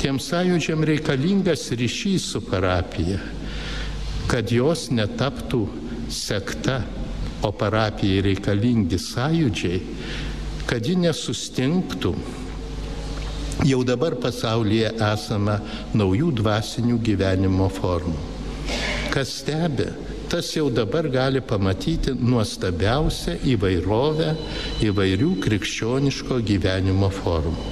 Tiem 0.00 0.16
sąjūdžiam 0.22 0.84
reikalingas 0.88 1.66
ryšys 1.76 2.30
su 2.32 2.40
parapija, 2.46 3.18
kad 4.30 4.50
jos 4.54 4.88
netaptų 4.94 5.66
sekta, 6.10 6.80
o 7.44 7.50
parapijai 7.56 8.22
reikalingi 8.24 8.98
sąjūdžiai, 9.00 9.80
kad 10.68 10.86
ji 10.86 10.96
nesustingtų. 11.00 12.14
Jau 13.68 13.82
dabar 13.84 14.16
pasaulyje 14.16 14.94
esame 15.10 15.58
naujų 15.92 16.30
dvasinių 16.40 16.96
gyvenimo 17.04 17.66
formų. 17.76 18.16
Kas 19.12 19.34
stebi, 19.42 19.88
tas 20.30 20.52
jau 20.54 20.70
dabar 20.70 21.08
gali 21.10 21.40
pamatyti 21.42 22.14
nuostabiausią 22.14 23.34
įvairovę 23.52 24.28
įvairių 24.86 25.30
krikščioniško 25.42 26.38
gyvenimo 26.46 27.10
formų, 27.16 27.66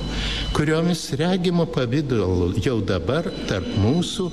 kuriomis 0.59 1.05
regimo 1.20 1.68
pavydalu 1.70 2.51
jau 2.64 2.81
dabar 2.83 3.31
tarp 3.48 3.70
mūsų 3.79 4.29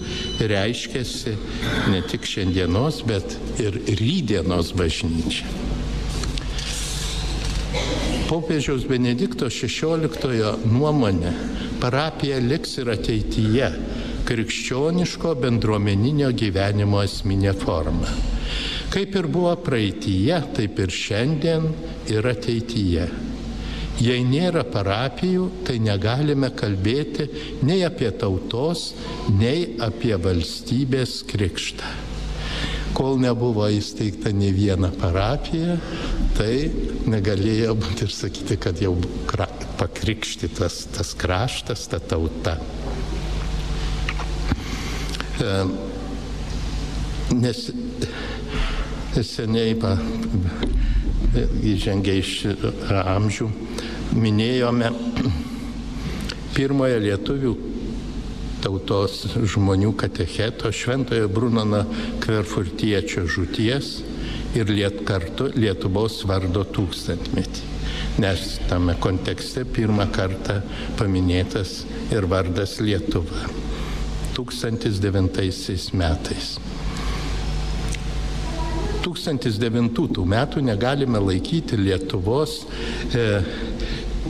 reiškiasi 0.52 1.38
ne 1.94 2.02
tik 2.10 2.26
šiandienos, 2.26 3.04
bet 3.06 3.38
ir 3.62 3.80
rydienos 4.02 4.74
bažnyčia 4.76 5.75
popiežiaus 8.26 8.86
Benedikto 8.90 9.48
XVI 9.54 10.56
nuomonė 10.66 11.34
parapija 11.82 12.40
liks 12.42 12.78
ir 12.82 12.90
ateityje 12.96 13.70
krikščioniško 14.26 15.36
bendruomeninio 15.44 16.32
gyvenimo 16.34 17.04
esminė 17.06 17.54
forma. 17.62 18.10
Kaip 18.94 19.18
ir 19.20 19.28
buvo 19.30 19.54
praeitįje, 19.66 20.40
taip 20.58 20.82
ir 20.82 20.94
šiandien 20.94 21.68
ir 22.14 22.26
ateityje. 22.32 23.06
Jei 24.02 24.26
nėra 24.28 24.66
parapijų, 24.68 25.46
tai 25.68 25.78
negalime 25.84 26.50
kalbėti 26.58 27.30
nei 27.64 27.84
apie 27.88 28.10
tautos, 28.20 28.90
nei 29.38 29.78
apie 29.84 30.18
valstybės 30.20 31.22
krikštą. 31.30 32.05
Kol 32.96 33.18
nebuvo 33.20 33.68
įsteigta 33.68 34.32
ne 34.32 34.54
viena 34.56 34.88
parapija, 34.96 35.76
tai 36.38 36.70
negalėjo 37.12 37.76
būti 37.80 38.08
ir 38.08 38.14
sakyti, 38.16 38.58
kad 38.62 38.80
jau 38.80 38.94
pakrikštytas 39.80 40.78
tas 40.96 41.12
kraštas, 41.20 41.84
ta 41.92 42.00
tauta. 42.00 42.56
Nes 47.36 47.62
seniai 49.28 49.76
pa, 49.80 49.96
įžengė 51.76 52.20
iš 52.22 52.34
amžių, 53.04 53.52
minėjome 54.16 54.92
pirmoje 56.56 57.00
lietuvių 57.10 57.56
tautos 58.66 59.22
žmonių 59.54 59.92
katecheto 60.00 60.72
Šventojo 60.74 61.30
Brunono 61.30 61.84
Kverfurtiečio 62.24 63.28
žūties 63.30 63.92
ir 64.58 64.72
liet 64.72 65.04
kartu 65.06 65.52
Lietuvos 65.54 66.24
vardo 66.26 66.64
tūkstantmetį. 66.74 67.74
Nes 68.24 68.46
tame 68.70 68.96
kontekste 69.04 69.66
pirmą 69.70 70.08
kartą 70.16 70.62
paminėtas 70.98 71.84
ir 72.16 72.26
vardas 72.32 72.80
Lietuva. 72.82 73.52
1009 74.36 75.94
metais. 75.94 76.56
1009 79.06 80.26
metų 80.34 80.64
negalime 80.66 81.22
laikyti 81.22 81.78
Lietuvos 81.78 82.64
e, 83.14 83.28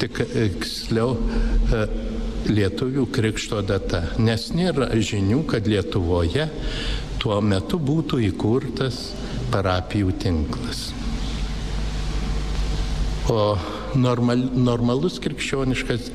tiksliau 0.02 1.16
e, 1.16 1.86
lietuvių 2.50 3.06
krikšto 3.14 3.62
data, 3.66 4.02
nes 4.22 4.50
nėra 4.56 4.92
žinių, 4.94 5.44
kad 5.50 5.68
Lietuvoje 5.70 6.48
tuo 7.22 7.40
metu 7.42 7.80
būtų 7.82 8.22
įkurtas 8.30 9.12
parapijų 9.54 10.14
tinklas. 10.22 10.90
O 13.32 13.56
normal, 13.98 14.44
normalus 14.54 15.18
krikščioniškas 15.24 16.12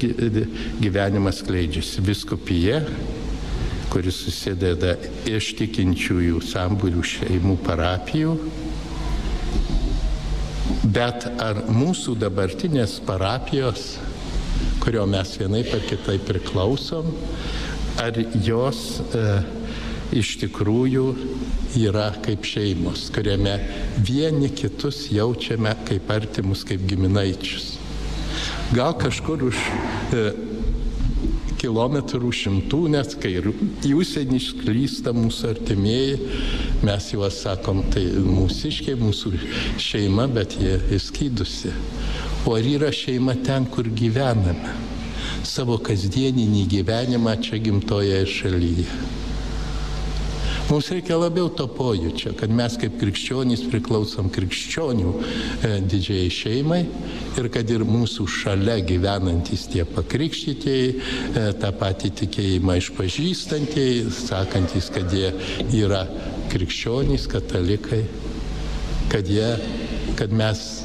gyvenimas 0.80 1.42
kleidžiasi 1.46 2.04
viskupyje, 2.06 2.84
kuris 3.90 4.20
susideda 4.22 4.94
iš 5.26 5.54
tikinčiųjų 5.58 6.42
sambūrių 6.46 7.06
šeimų 7.16 7.56
parapijų 7.66 8.36
Bet 10.84 11.26
ar 11.42 11.58
mūsų 11.70 12.14
dabartinės 12.18 12.96
parapijos, 13.04 13.98
kurio 14.90 15.06
mes 15.06 15.36
vienai 15.38 15.60
per 15.62 15.84
kitai 15.86 16.16
priklausom, 16.18 17.12
ar 18.02 18.16
jos 18.42 18.80
e, 19.14 19.20
iš 20.18 20.32
tikrųjų 20.40 21.04
yra 21.78 22.08
kaip 22.24 22.42
šeimos, 22.42 23.04
kuriame 23.14 23.52
vieni 24.02 24.50
kitus 24.50 25.04
jaučiame 25.14 25.76
kaip 25.86 26.10
artimus, 26.10 26.64
kaip 26.66 26.82
giminaičius. 26.90 27.76
Gal 28.74 28.96
kažkur 28.98 29.44
už 29.46 29.60
e, 30.18 30.24
kilometrų 31.62 32.32
šimtų, 32.40 32.80
nes 32.90 33.14
kai 33.22 33.36
į 33.38 33.94
užsienį 33.94 34.40
išklysta 34.42 35.14
mūsų 35.14 35.52
artimieji, 35.52 36.18
mes 36.82 37.12
juos 37.14 37.38
sakom, 37.46 37.84
tai 37.94 38.08
mūsiškiai, 38.26 38.98
mūsų 38.98 39.36
šeima, 39.86 40.26
bet 40.34 40.58
jie 40.58 40.80
įskydusi. 40.98 41.76
O 42.46 42.54
ar 42.56 42.64
yra 42.64 42.88
šeima 42.92 43.34
ten, 43.44 43.66
kur 43.68 43.84
gyvename? 43.84 44.76
Savo 45.44 45.76
kasdieninį 45.84 46.62
gyvenimą 46.72 47.34
čia 47.44 47.58
gimtoje 47.60 48.22
šalyje. 48.28 48.86
Mums 50.70 50.86
reikia 50.94 51.16
labiau 51.18 51.48
to 51.50 51.64
pojūčio, 51.66 52.30
kad 52.38 52.52
mes 52.54 52.76
kaip 52.78 52.94
krikščionys 53.00 53.64
priklausom 53.72 54.28
krikščionių 54.30 55.12
e, 55.18 55.70
didžiai 55.82 56.28
šeimai 56.30 56.84
ir 57.42 57.48
kad 57.50 57.68
ir 57.74 57.82
mūsų 57.82 58.28
šalia 58.30 58.76
gyvenantys 58.86 59.66
tie 59.72 59.82
pakrikštytieji, 59.88 60.92
e, 60.94 61.44
tą 61.60 61.72
patį 61.76 62.12
tikėjimą 62.22 62.78
išpažįstantieji, 62.80 64.04
sakantys, 64.14 64.92
kad 64.94 65.10
jie 65.10 65.32
yra 65.82 66.04
krikščionys, 66.54 67.26
katalikai, 67.34 68.04
kad, 69.10 69.26
jie, 69.26 69.50
kad 70.22 70.30
mes 70.30 70.79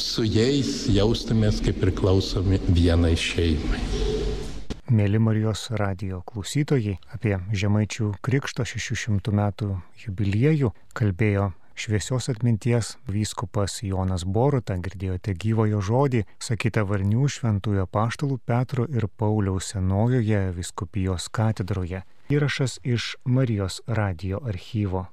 su 0.00 0.24
jais 0.24 0.86
jaustumės 0.92 1.62
kaip 1.64 1.78
priklausomi 1.80 2.58
vienai 2.68 3.14
šeimai. 3.18 3.80
Mėly 4.86 5.18
Marijos 5.18 5.66
radio 5.80 6.20
klausytojai, 6.28 6.98
apie 7.10 7.34
Žemaičių 7.50 8.12
Krikšto 8.22 8.66
600 8.68 9.32
metų 9.34 9.72
jubiliejų 10.04 10.70
kalbėjo 10.94 11.48
šviesios 11.76 12.28
atminties 12.30 12.94
vyskupas 13.10 13.80
Jonas 13.82 14.24
Boruta, 14.24 14.76
girdėjote 14.78 15.34
gyvojo 15.34 15.82
žodį, 15.82 16.22
sakytą 16.38 16.86
Varnių 16.88 17.26
šventųjų 17.26 17.88
paštalų 17.90 18.38
Petro 18.46 18.86
ir 18.86 19.08
Pauliaus 19.08 19.72
senojoje 19.74 20.52
viskupijos 20.56 21.28
katedroje. 21.28 22.04
Įrašas 22.30 22.80
iš 22.84 23.16
Marijos 23.24 23.82
radio 23.86 24.40
archyvo. 24.44 25.08